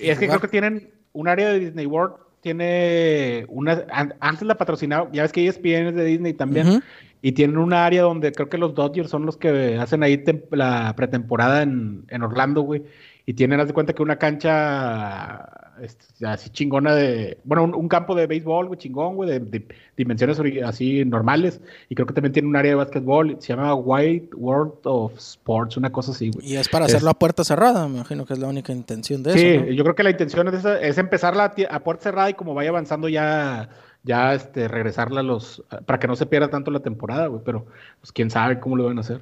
[0.00, 4.46] Y es que creo que tienen un área de Disney World, tiene una, an- antes
[4.46, 6.82] la patrocinaba, ya ves que ESPN es de Disney también,
[7.22, 10.94] y tienen un área donde creo que los Dodgers son los que hacen ahí la
[10.96, 12.84] pretemporada en, en Orlando, güey,
[13.26, 15.48] y tienen, haz de cuenta que una cancha
[15.82, 19.66] este, así chingona de, bueno, un, un campo de béisbol, güey, chingón, güey, de, de
[19.96, 24.30] dimensiones así normales, y creo que también tiene un área de básquetbol, se llama White
[24.36, 26.46] World of Sports, una cosa así, güey.
[26.52, 29.22] Y es para Es- hacerlo a puerta cerrada, me imagino que es la única intención
[29.22, 29.64] de Sí, eso.
[29.66, 29.70] ¿no?
[29.72, 32.70] yo creo que la intención es, esa- es empezarla a puerta cerrada y como vaya
[32.70, 33.68] avanzando ya,
[34.04, 37.66] ya este, regresarla a los, para que no se pierda tanto la temporada, güey, pero
[38.00, 39.20] pues quién sabe cómo lo van a hacer.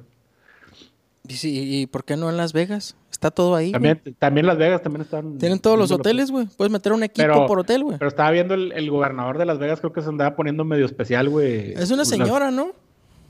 [1.27, 2.95] Y, sí, ¿Y por qué no en Las Vegas?
[3.11, 3.71] Está todo ahí.
[3.71, 3.73] güey.
[3.73, 5.37] También, también Las Vegas también están.
[5.37, 6.47] Tienen todos los hoteles, güey.
[6.57, 7.97] Puedes meter un equipo Pero- por hotel, güey.
[7.97, 10.85] Pero estaba viendo el, el gobernador de Las Vegas, creo que se andaba poniendo medio
[10.85, 11.73] especial, güey.
[11.73, 12.71] Es una Las- señora, ¿no?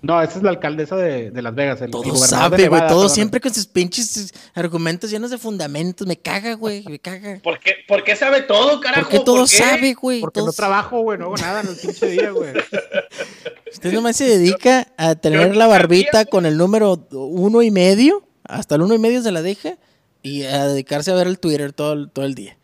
[0.05, 1.79] No, esa es la alcaldesa de, de Las Vegas.
[1.79, 2.81] El, el Todo gobernador de sabe, güey.
[2.81, 3.09] Todo perdón.
[3.09, 6.05] siempre con sus pinches argumentos llenos de fundamentos.
[6.05, 6.83] Me caga, güey.
[6.87, 7.39] Me caga.
[7.43, 9.01] ¿Por qué, por qué sabe todo, carajo?
[9.09, 9.55] Porque todo ¿Por qué?
[9.57, 10.21] sabe, güey.
[10.21, 12.53] Porque no trabajo, güey, no hago nada en el pinche día, güey.
[13.73, 18.27] Usted nomás se dedica a tener la barbita con el número uno y medio.
[18.43, 19.77] Hasta el uno y medio se la deja.
[20.21, 22.57] Y a dedicarse a ver el Twitter todo, el- todo el día.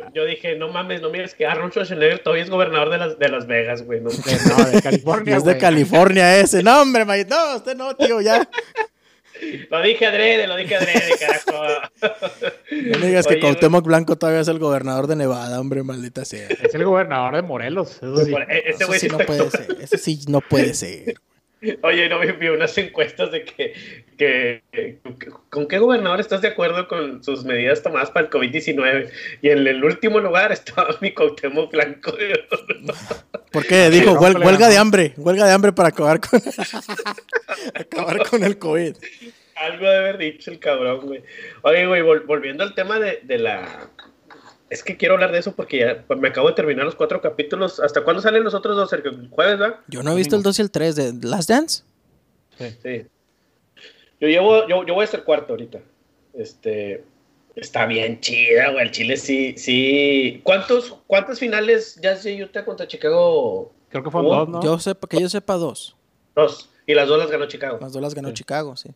[0.00, 3.18] Yo, yo dije, no mames, no mires que Arnold Schwarzenegger todavía es gobernador de Las,
[3.18, 4.00] de las Vegas, güey.
[4.00, 5.58] No, De, no, de California, es de.
[5.58, 6.62] California ese.
[6.62, 8.48] No, hombre, ma- no, usted no, tío, ya.
[9.70, 11.62] lo dije adrede, lo dije adrede, carajo.
[12.70, 16.24] No me digas que güey, Cuauhtémoc Blanco todavía es el gobernador de Nevada, hombre, maldita
[16.24, 16.48] sea.
[16.48, 18.34] Es el gobernador de Morelos, eso sí.
[18.48, 19.76] e- Ese güey sí no está puede ser.
[19.80, 21.14] Eso sí no puede ser.
[21.82, 23.72] Oye, no me envió unas encuestas de que,
[24.16, 24.98] que, que-
[25.50, 29.10] ¿con qué gobernador estás de acuerdo con sus medidas tomadas para el COVID-19?
[29.42, 32.14] Y en el último lugar estaba mi Cuauhtémoc Blanco.
[33.52, 33.90] ¿Por qué?
[33.90, 34.80] Dijo, no, "Huel- huelga de no".
[34.80, 35.12] hambre.
[35.16, 36.40] Huelga de hambre para acabar con,
[37.74, 38.96] acabar con el COVID.
[39.56, 41.22] Algo de haber dicho el cabrón, güey.
[41.62, 43.88] Oye, güey, vol- volviendo al tema de, de la...
[44.68, 47.78] Es que quiero hablar de eso porque ya me acabo de terminar los cuatro capítulos.
[47.78, 48.92] ¿Hasta cuándo salen los otros dos?
[48.92, 49.82] ¿El jueves, va?
[49.86, 51.84] Yo no he visto el 2 y el 3 de Last Dance.
[52.58, 53.06] Sí.
[54.20, 55.78] Yo llevo, yo, yo voy a ser cuarto ahorita.
[56.34, 57.04] Este,
[57.54, 58.86] está bien chida, güey.
[58.86, 60.40] El Chile sí, sí.
[60.42, 63.72] ¿Cuántos, cuántas finales ya sé Utah contra Chicago?
[63.88, 64.62] Creo que fueron dos, ¿no?
[64.62, 65.96] Yo sepa, que yo sepa dos.
[66.34, 66.70] Dos.
[66.86, 67.78] Y las dos las ganó Chicago.
[67.80, 68.34] Las dos las ganó Sí.
[68.34, 68.90] Chicago, sí.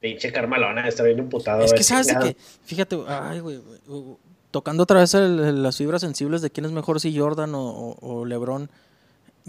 [0.00, 1.62] Pinche Carmalona, está bien imputado.
[1.62, 1.78] Es güey.
[1.78, 4.16] que sabes que, fíjate, ay, güey, güey,
[4.54, 7.60] tocando otra vez el- el- las fibras sensibles de quién es mejor, si Jordan o,
[7.68, 8.70] o- o LeBron.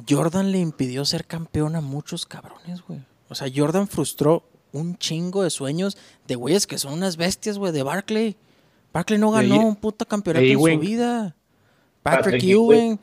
[0.10, 3.00] Jordan le impidió ser campeón a muchos cabrones, güey.
[3.30, 4.44] O sea, Jordan frustró
[4.74, 5.96] un chingo de sueños
[6.28, 8.36] de güeyes que son unas bestias, güey, de Barkley.
[8.92, 11.36] Barkley no ganó un puto campeonato en su vida.
[12.02, 12.42] Patrick,
[12.74, 13.00] Ewing.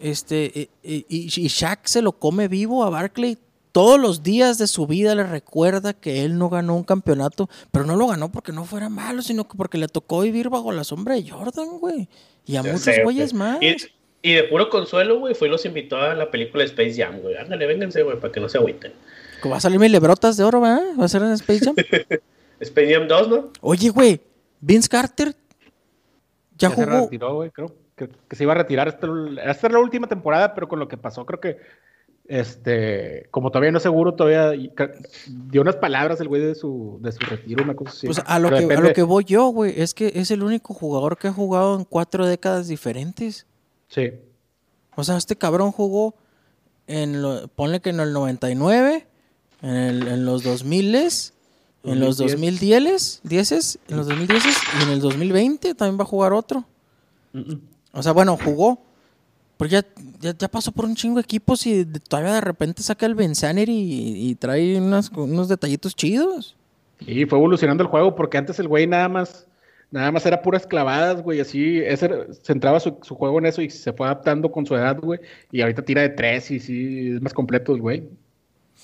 [0.00, 3.38] Este, y, y, y Shaq se lo come vivo a Barkley.
[3.74, 7.84] Todos los días de su vida le recuerda que él no ganó un campeonato, pero
[7.84, 10.84] no lo ganó porque no fuera malo, sino que porque le tocó vivir bajo la
[10.84, 12.08] sombra de Jordan, güey.
[12.46, 13.42] Y a Ya muchos güeyes güey.
[13.42, 13.58] más.
[13.60, 13.74] Y,
[14.22, 17.34] y de puro consuelo, güey, fue y los invitó a la película Space Jam, güey.
[17.36, 18.92] Ándale, vénganse, güey, para que no se agüiten.
[19.42, 20.80] Que Va a salir mi lebrotas de oro, ¿verdad?
[20.96, 21.74] Va a ser en Space Jam.
[22.60, 23.50] Space Jam 2, ¿no?
[23.60, 24.20] Oye, güey,
[24.60, 25.34] Vince Carter
[26.56, 27.00] ya, Ya se jugó.
[27.00, 28.86] retiró, güey, creo que, que se iba a retirar.
[28.86, 31.58] Es la última temporada, pero con lo que pasó, creo que,
[32.26, 34.52] este, como todavía no es seguro, todavía
[35.28, 38.06] dio unas palabras el güey de su, de su retiro, una cosa así.
[38.06, 40.42] Pues a lo, Pero que, a lo que voy yo, güey, es que es el
[40.42, 43.46] único jugador que ha jugado en cuatro décadas diferentes.
[43.88, 44.10] Sí,
[44.96, 46.14] O sea, este cabrón jugó
[46.86, 49.06] en, lo- ponle que en el 99,
[49.62, 50.94] en, el- en los 2000
[51.86, 54.42] en los 2010 10 en los 2010
[54.80, 56.64] y en el 2020 también va a jugar otro.
[57.92, 58.78] O sea, bueno, jugó.
[59.56, 59.84] Pero ya,
[60.20, 63.14] ya, ya pasó por un chingo de equipos y de- todavía de repente saca el
[63.14, 66.56] Benzaner y, y trae unas- unos detallitos chidos.
[67.00, 69.46] Y fue evolucionando el juego porque antes el güey nada más,
[69.90, 72.08] nada más era puras clavadas, güey, así, ese
[72.42, 75.20] centraba su, su juego en eso y se fue adaptando con su edad, güey,
[75.52, 78.08] y ahorita tira de tres y sí, es más completo el güey.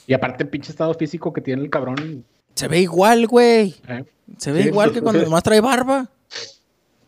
[0.06, 2.24] Y aparte el pinche estado físico que tiene el cabrón.
[2.54, 3.74] Se ve igual, güey.
[3.88, 4.04] ¿eh?
[4.38, 6.08] Se ve Sí, igual pues, que cuando pues, nomás trae barba.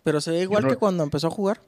[0.02, 1.60] Pero se ve igual no- que cuando empezó a jugar.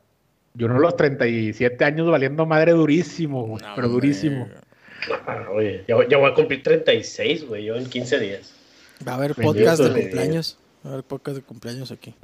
[0.56, 4.48] Yo no a los 37 años valiendo madre durísimo, güey, pero durísimo.
[5.26, 8.54] Ah, oye, ya, voy- ya voy a cumplir 36, güey, yo en 15 días.
[9.06, 10.58] Va a haber podcast de cumpleaños.
[10.84, 12.14] Va a haber podcast de cumpleaños aquí.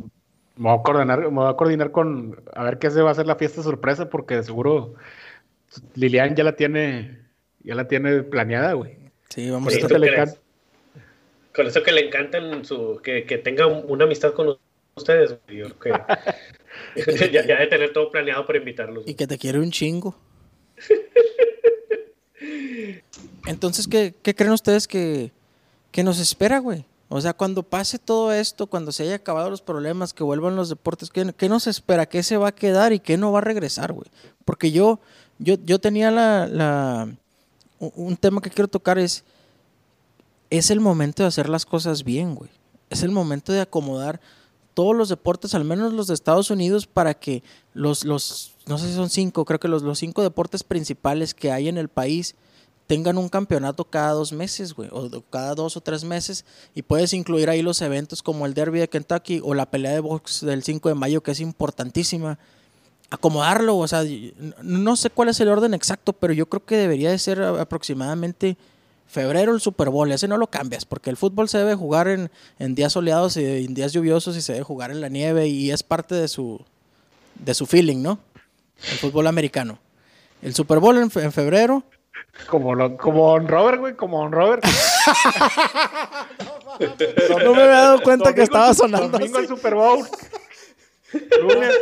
[0.56, 3.12] Me voy a coordinar, me voy a coordinar con a ver qué se va a
[3.12, 4.94] hacer la fiesta sorpresa porque seguro
[5.94, 7.18] Lilian ya la tiene,
[7.64, 8.96] ya la tiene planeada, güey.
[9.28, 10.40] Sí, vamos a encanta.
[11.54, 14.56] Con eso que le encantan su, que, que tenga un- una amistad con
[15.00, 15.94] ustedes, güey, yo creo
[16.94, 19.04] que ya, ya de tener todo planeado para invitarlos.
[19.06, 20.16] Y que te quiere un chingo.
[23.46, 25.32] Entonces, ¿qué, qué creen ustedes que,
[25.90, 26.84] que nos espera, güey?
[27.08, 30.68] O sea, cuando pase todo esto, cuando se haya acabado los problemas, que vuelvan los
[30.68, 32.06] deportes, ¿qué, qué nos espera?
[32.06, 34.08] ¿Qué se va a quedar y qué no va a regresar, güey?
[34.44, 35.00] Porque yo,
[35.38, 37.12] yo, yo tenía la,
[37.80, 39.24] un tema que quiero tocar es,
[40.50, 42.50] es el momento de hacer las cosas bien, güey.
[42.90, 44.20] Es el momento de acomodar
[44.80, 47.42] todos los deportes, al menos los de Estados Unidos, para que
[47.74, 51.52] los, los no sé si son cinco, creo que los, los cinco deportes principales que
[51.52, 52.34] hay en el país
[52.86, 57.12] tengan un campeonato cada dos meses, güey, o cada dos o tres meses, y puedes
[57.12, 60.62] incluir ahí los eventos como el Derby de Kentucky o la pelea de box del
[60.62, 62.38] 5 de mayo, que es importantísima.
[63.10, 64.02] Acomodarlo, o sea,
[64.62, 68.56] no sé cuál es el orden exacto, pero yo creo que debería de ser aproximadamente
[69.10, 72.30] febrero el Super Bowl, ese no lo cambias, porque el fútbol se debe jugar en,
[72.58, 75.70] en días soleados y en días lluviosos y se debe jugar en la nieve y
[75.70, 76.64] es parte de su,
[77.34, 78.18] de su feeling, ¿no?
[78.90, 79.78] El fútbol americano.
[80.42, 81.82] El Super Bowl en, fe- en febrero,
[82.48, 84.64] Como, lo, como Don Robert, güey, como Don Robert.
[87.44, 89.46] no me había dado cuenta que estaba sonando Domingo así.
[89.46, 90.06] el Super Bowl.
[91.42, 91.74] Lunes,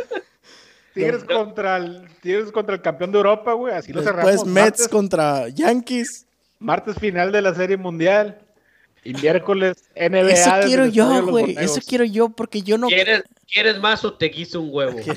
[0.93, 3.73] Tigres contra el Tigres contra el campeón de Europa, güey.
[3.75, 4.31] Así lo cerramos.
[4.31, 6.25] Después Mets martes, contra Yankees.
[6.59, 8.45] Martes final de la Serie Mundial.
[9.03, 10.31] Y miércoles NBA.
[10.31, 11.55] Eso quiero yo, güey.
[11.57, 12.87] Eso quiero yo porque yo no...
[12.87, 14.99] ¿Quieres, ¿Quieres más o te guiso un huevo?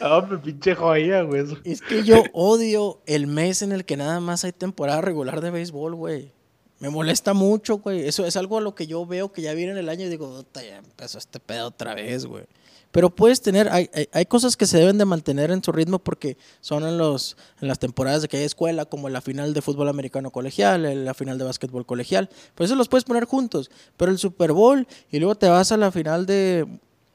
[0.00, 1.44] Ah, Hombre, pinche joya, güey.
[1.64, 5.50] Es que yo odio el mes en el que nada más hay temporada regular de
[5.50, 6.32] béisbol, güey.
[6.78, 8.08] Me molesta mucho, güey.
[8.08, 10.08] Eso es algo a lo que yo veo que ya viene en el año y
[10.08, 12.44] digo, "Ota, ya empezó este pedo otra vez, güey.
[12.92, 15.98] Pero puedes tener, hay, hay, hay cosas que se deben de mantener en su ritmo
[16.00, 19.62] porque son en, los, en las temporadas de que hay escuela, como la final de
[19.62, 22.28] fútbol americano colegial, la final de básquetbol colegial.
[22.56, 23.70] Pues eso los puedes poner juntos.
[23.96, 26.66] Pero el Super Bowl y luego te vas a la final de,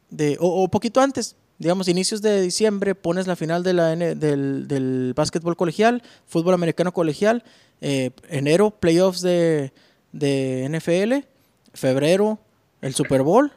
[0.09, 4.15] de o, o poquito antes, digamos, inicios de diciembre, pones la final de la N-
[4.15, 7.43] del, del básquetbol colegial, fútbol americano colegial,
[7.81, 9.73] eh, enero, playoffs de,
[10.13, 11.27] de NFL,
[11.73, 12.39] febrero,
[12.81, 13.51] el Super Bowl,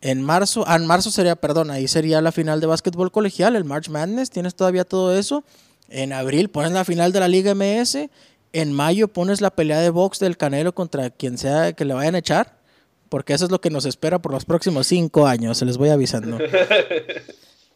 [0.00, 3.64] en marzo, ah, en marzo sería, perdón, ahí sería la final de básquetbol colegial, el
[3.64, 5.44] March Madness, tienes todavía todo eso,
[5.88, 8.08] en abril pones la final de la Liga MS,
[8.52, 12.14] en mayo pones la pelea de box del Canelo contra quien sea que le vayan
[12.14, 12.58] a echar.
[13.08, 15.88] Porque eso es lo que nos espera por los próximos cinco años, se les voy
[15.88, 16.38] avisando.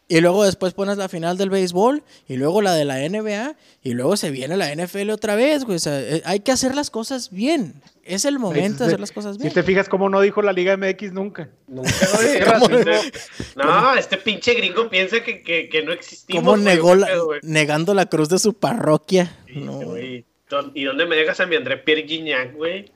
[0.07, 3.93] Y luego después pones la final del béisbol, y luego la de la NBA, y
[3.93, 5.77] luego se viene la NFL otra vez, güey.
[5.77, 7.81] O sea, eh, hay que hacer las cosas bien.
[8.03, 9.53] Es el momento de hacer las cosas Si bien.
[9.55, 11.49] te fijas cómo no dijo la Liga MX nunca.
[11.67, 13.11] Nunca lo digas, ¿Cómo este-
[13.55, 16.43] No, este pinche gringo piensa que, que, que no existimos.
[16.43, 17.09] ¿Cómo negó la-
[17.41, 19.35] negando la cruz de su parroquia?
[19.47, 20.23] Sí, No, güey.
[20.51, 22.91] ¿Dó- ¿Y dónde me dejas a mi André Pierre Gignac, güey?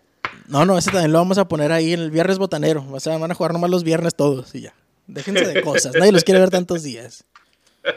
[0.48, 2.86] no, no, ese también lo vamos a poner ahí en el viernes botanero.
[2.92, 4.76] O sea, van a jugar nomás los viernes todos y ya.
[5.10, 5.96] Déjense de cosas.
[5.96, 7.26] Nadie los quiere ver tantos días.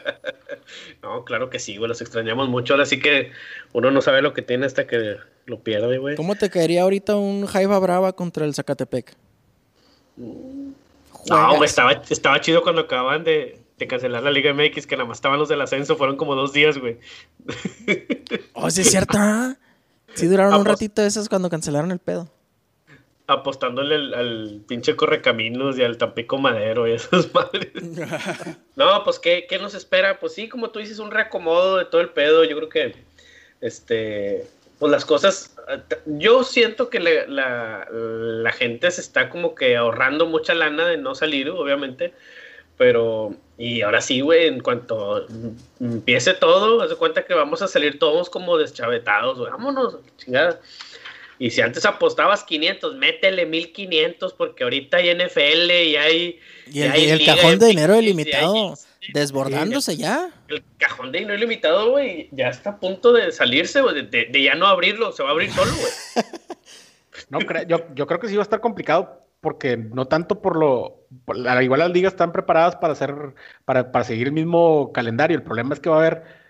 [1.03, 2.75] No, claro que sí, güey, los extrañamos mucho.
[2.75, 3.33] Ahora sí que
[3.73, 6.15] uno no sabe lo que tiene hasta que lo pierde, güey.
[6.15, 9.15] ¿Cómo te caería ahorita un Jaiba Brava contra el Zacatepec?
[10.17, 10.75] No,
[11.11, 11.57] Juegas.
[11.57, 15.19] güey, estaba, estaba chido cuando acaban de, de cancelar la Liga MX, que nada más
[15.19, 16.99] estaban los del ascenso, fueron como dos días, güey.
[18.55, 19.19] Oh, sí es cierto.
[20.15, 22.31] Sí duraron un ratito esos cuando cancelaron el pedo.
[23.33, 27.71] Apostándole al, al pinche Correcaminos y al Tampico Madero y esas madres.
[28.77, 30.19] No, pues, ¿qué, ¿qué nos espera?
[30.19, 32.45] Pues sí, como tú dices, un reacomodo de todo el pedo.
[32.45, 32.97] Yo creo que,
[33.61, 34.47] este,
[34.79, 35.55] pues las cosas,
[36.07, 40.97] yo siento que la, la, la gente se está como que ahorrando mucha lana de
[40.97, 42.15] no salir, obviamente.
[42.79, 45.27] Pero, y ahora sí, güey, en cuanto
[45.79, 50.59] empiece todo, haz de cuenta que vamos a salir todos como deschavetados, vámonos, chingada.
[51.43, 56.39] Y si antes apostabas 500, métele 1500 porque ahorita hay NFL y hay...
[56.71, 58.75] Y el, cajón de dinero ilimitado
[59.13, 60.31] desbordándose ya.
[60.47, 64.55] El cajón de dinero ilimitado, güey, ya está a punto de salirse, güey, de, ya
[64.55, 66.25] no abrirlo, se va a abrir solo, güey.
[67.31, 71.09] no, yo, yo creo que sí va a estar complicado porque no tanto por lo,
[71.61, 73.17] igual las ligas están preparadas para hacer,
[73.65, 75.39] para, para seguir el mismo calendario.
[75.39, 76.42] El problema es que va a haber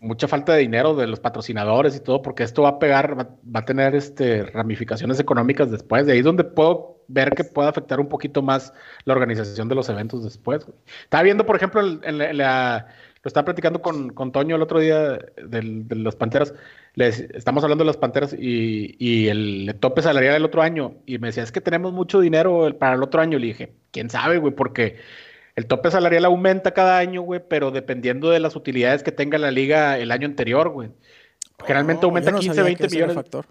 [0.00, 3.60] mucha falta de dinero de los patrocinadores y todo, porque esto va a pegar, va,
[3.60, 6.06] a tener este, ramificaciones económicas después.
[6.06, 8.72] De ahí es donde puedo ver que puede afectar un poquito más
[9.04, 10.66] la organización de los eventos después.
[11.02, 12.86] Estaba viendo, por ejemplo, la,
[13.26, 16.54] lo estaba platicando con, con, Toño el otro día de, los Panteras.
[16.94, 20.94] Les, estamos hablando de las Panteras y, y, el tope salarial del otro año.
[21.06, 23.38] Y me decía, es que tenemos mucho dinero para el otro año.
[23.38, 24.96] Le dije, quién sabe, güey, porque
[25.56, 29.50] el tope salarial aumenta cada año, güey, pero dependiendo de las utilidades que tenga la
[29.50, 30.90] liga el año anterior, güey.
[31.60, 33.14] Generalmente oh, aumenta 15, 20 millones.
[33.14, 33.46] Factor.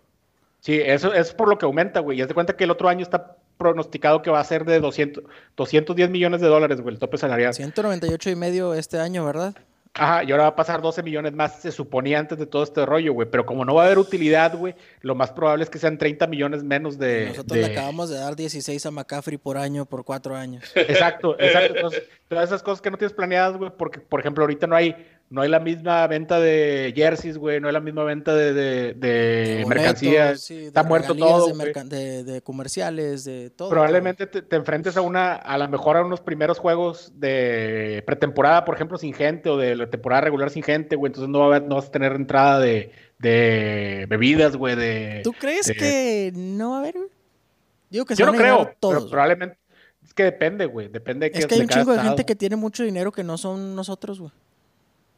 [0.59, 2.19] Sí, eso es por lo que aumenta, güey.
[2.19, 4.79] Y haz de cuenta que el otro año está pronosticado que va a ser de
[4.79, 5.23] 200,
[5.57, 7.55] 210 millones de dólares, güey, el tope salarial.
[7.55, 9.55] 198 y medio este año, ¿verdad?
[9.97, 12.85] Ajá, y ahora va a pasar 12 millones más, se suponía antes de todo este
[12.85, 13.29] rollo, güey.
[13.29, 16.27] Pero como no va a haber utilidad, güey, lo más probable es que sean 30
[16.27, 17.27] millones menos de.
[17.29, 20.69] Nosotros le acabamos de dar 16 a McCaffrey por año por cuatro años.
[20.75, 21.75] Exacto, exacto.
[21.75, 24.95] Entonces, todas esas cosas que no tienes planeadas, güey, porque, por ejemplo, ahorita no hay
[25.29, 28.93] no hay la misma venta de jerseys, güey, no hay la misma venta de, de,
[28.93, 30.49] de, mercancías.
[30.51, 31.47] Está muerto todo.
[31.47, 33.69] De, comerciales, de todo.
[33.69, 38.75] Probablemente te, enfrentes a una, a lo mejor a unos primeros juegos de pretemporada, por
[38.75, 41.09] ejemplo, sin gente, o de la temporada regular sin gente, güey.
[41.09, 44.75] Entonces no, va a haber, no vas a tener entrada de, de bebidas, güey.
[44.75, 46.95] De, ¿Tú crees que no va a haber?
[47.89, 49.57] Digo que Yo no creo, pero probablemente.
[50.03, 50.87] Es que depende, güey.
[50.87, 53.39] Depende de Es que hay un chingo de gente que tiene mucho dinero que no
[53.39, 54.31] son nosotros, güey.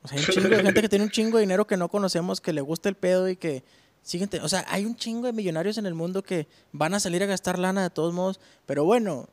[0.07, 1.89] O sea, hay un chingo de gente que tiene un chingo de dinero que no
[1.89, 3.63] conocemos, que le gusta el pedo y que
[4.01, 4.29] siguen.
[4.41, 7.25] O sea, hay un chingo de millonarios en el mundo que van a salir a
[7.25, 8.39] gastar lana de todos modos.
[8.65, 9.27] Pero bueno,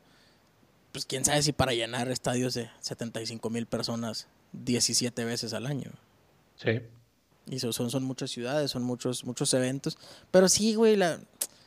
[0.91, 5.91] pues quién sabe si para llenar estadios de 75 mil personas 17 veces al año.
[6.57, 6.81] Sí.
[7.47, 9.97] Y son, son, muchas ciudades, son muchos, muchos eventos.
[10.31, 11.19] Pero sí, güey, la,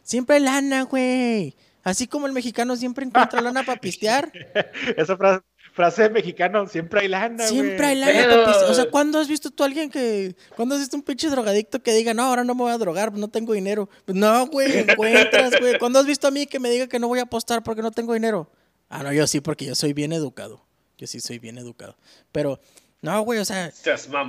[0.02, 1.54] siempre hay lana, güey.
[1.82, 4.30] Así como el mexicano siempre encuentra lana para pistear.
[4.96, 5.44] Esa frase,
[5.78, 9.66] frase mexicano, siempre hay lana, Siempre hay lana, O sea, ¿cuándo has visto tú a
[9.66, 10.34] alguien que...
[10.56, 13.12] ¿Cuándo has visto un pinche drogadicto que diga, no, ahora no me voy a drogar,
[13.12, 13.88] no tengo dinero?
[14.04, 15.78] Pues no, güey, encuentras, güey.
[15.78, 17.92] ¿Cuándo has visto a mí que me diga que no voy a apostar porque no
[17.92, 18.50] tengo dinero?
[18.88, 20.66] Ah, no, yo sí, porque yo soy bien educado.
[20.96, 21.96] Yo sí soy bien educado.
[22.32, 22.60] Pero...
[23.00, 23.72] No, güey, o sea,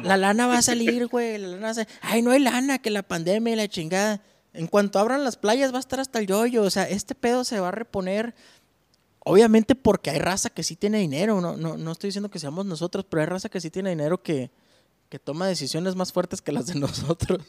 [0.04, 1.90] la lana va a salir, güey, la lana va a salir.
[2.02, 4.22] Ay, no hay lana, que la pandemia y la chingada.
[4.54, 7.44] En cuanto abran las playas va a estar hasta el yoyo, o sea, este pedo
[7.44, 8.36] se va a reponer
[9.26, 12.66] Obviamente porque hay raza que sí tiene dinero, no, no, no estoy diciendo que seamos
[12.66, 14.50] nosotros, pero hay raza que sí tiene dinero que,
[15.10, 17.44] que toma decisiones más fuertes que las de nosotros.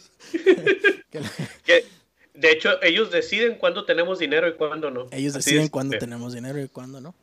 [2.34, 5.06] de hecho, ellos deciden cuándo tenemos dinero y cuándo no.
[5.12, 7.14] Ellos deciden cuándo tenemos dinero y cuándo no.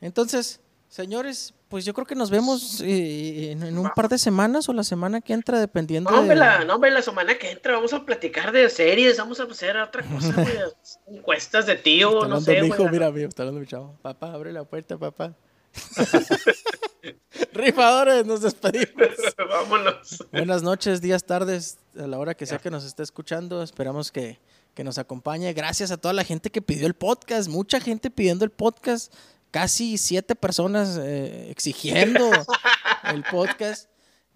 [0.00, 0.60] Entonces,
[0.94, 4.84] Señores, pues yo creo que nos vemos eh, en, un par de semanas o la
[4.84, 6.08] semana que entra, dependiendo.
[6.08, 9.42] No, hombre, la, no, la semana que entra vamos a platicar de series, vamos a
[9.42, 10.56] hacer otra cosa, güey.
[11.08, 12.60] Encuestas de tío, no sé.
[12.60, 13.98] Mi hijo, mira, amigo, está hablando mi chavo.
[14.02, 15.34] Papá, abre la puerta, papá.
[17.52, 19.08] Rifadores, nos despedimos.
[19.36, 20.24] Vámonos.
[20.30, 23.64] Buenas noches, días, tardes, a la hora que sea que nos esté escuchando.
[23.64, 24.38] Esperamos que,
[24.74, 25.52] que nos acompañe.
[25.54, 29.12] Gracias a toda la gente que pidió el podcast, mucha gente pidiendo el podcast
[29.54, 32.28] casi siete personas eh, exigiendo
[33.04, 33.88] el podcast.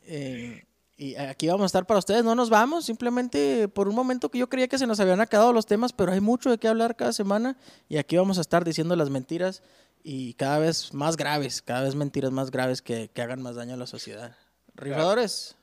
[0.04, 0.64] Eh,
[0.96, 2.22] y aquí vamos a estar para ustedes.
[2.22, 5.52] No nos vamos, simplemente por un momento que yo creía que se nos habían acabado
[5.52, 7.56] los temas, pero hay mucho de qué hablar cada semana.
[7.88, 9.64] Y aquí vamos a estar diciendo las mentiras
[10.04, 13.74] y cada vez más graves, cada vez mentiras más graves que, que hagan más daño
[13.74, 14.36] a la sociedad.
[14.76, 15.56] Rifadores,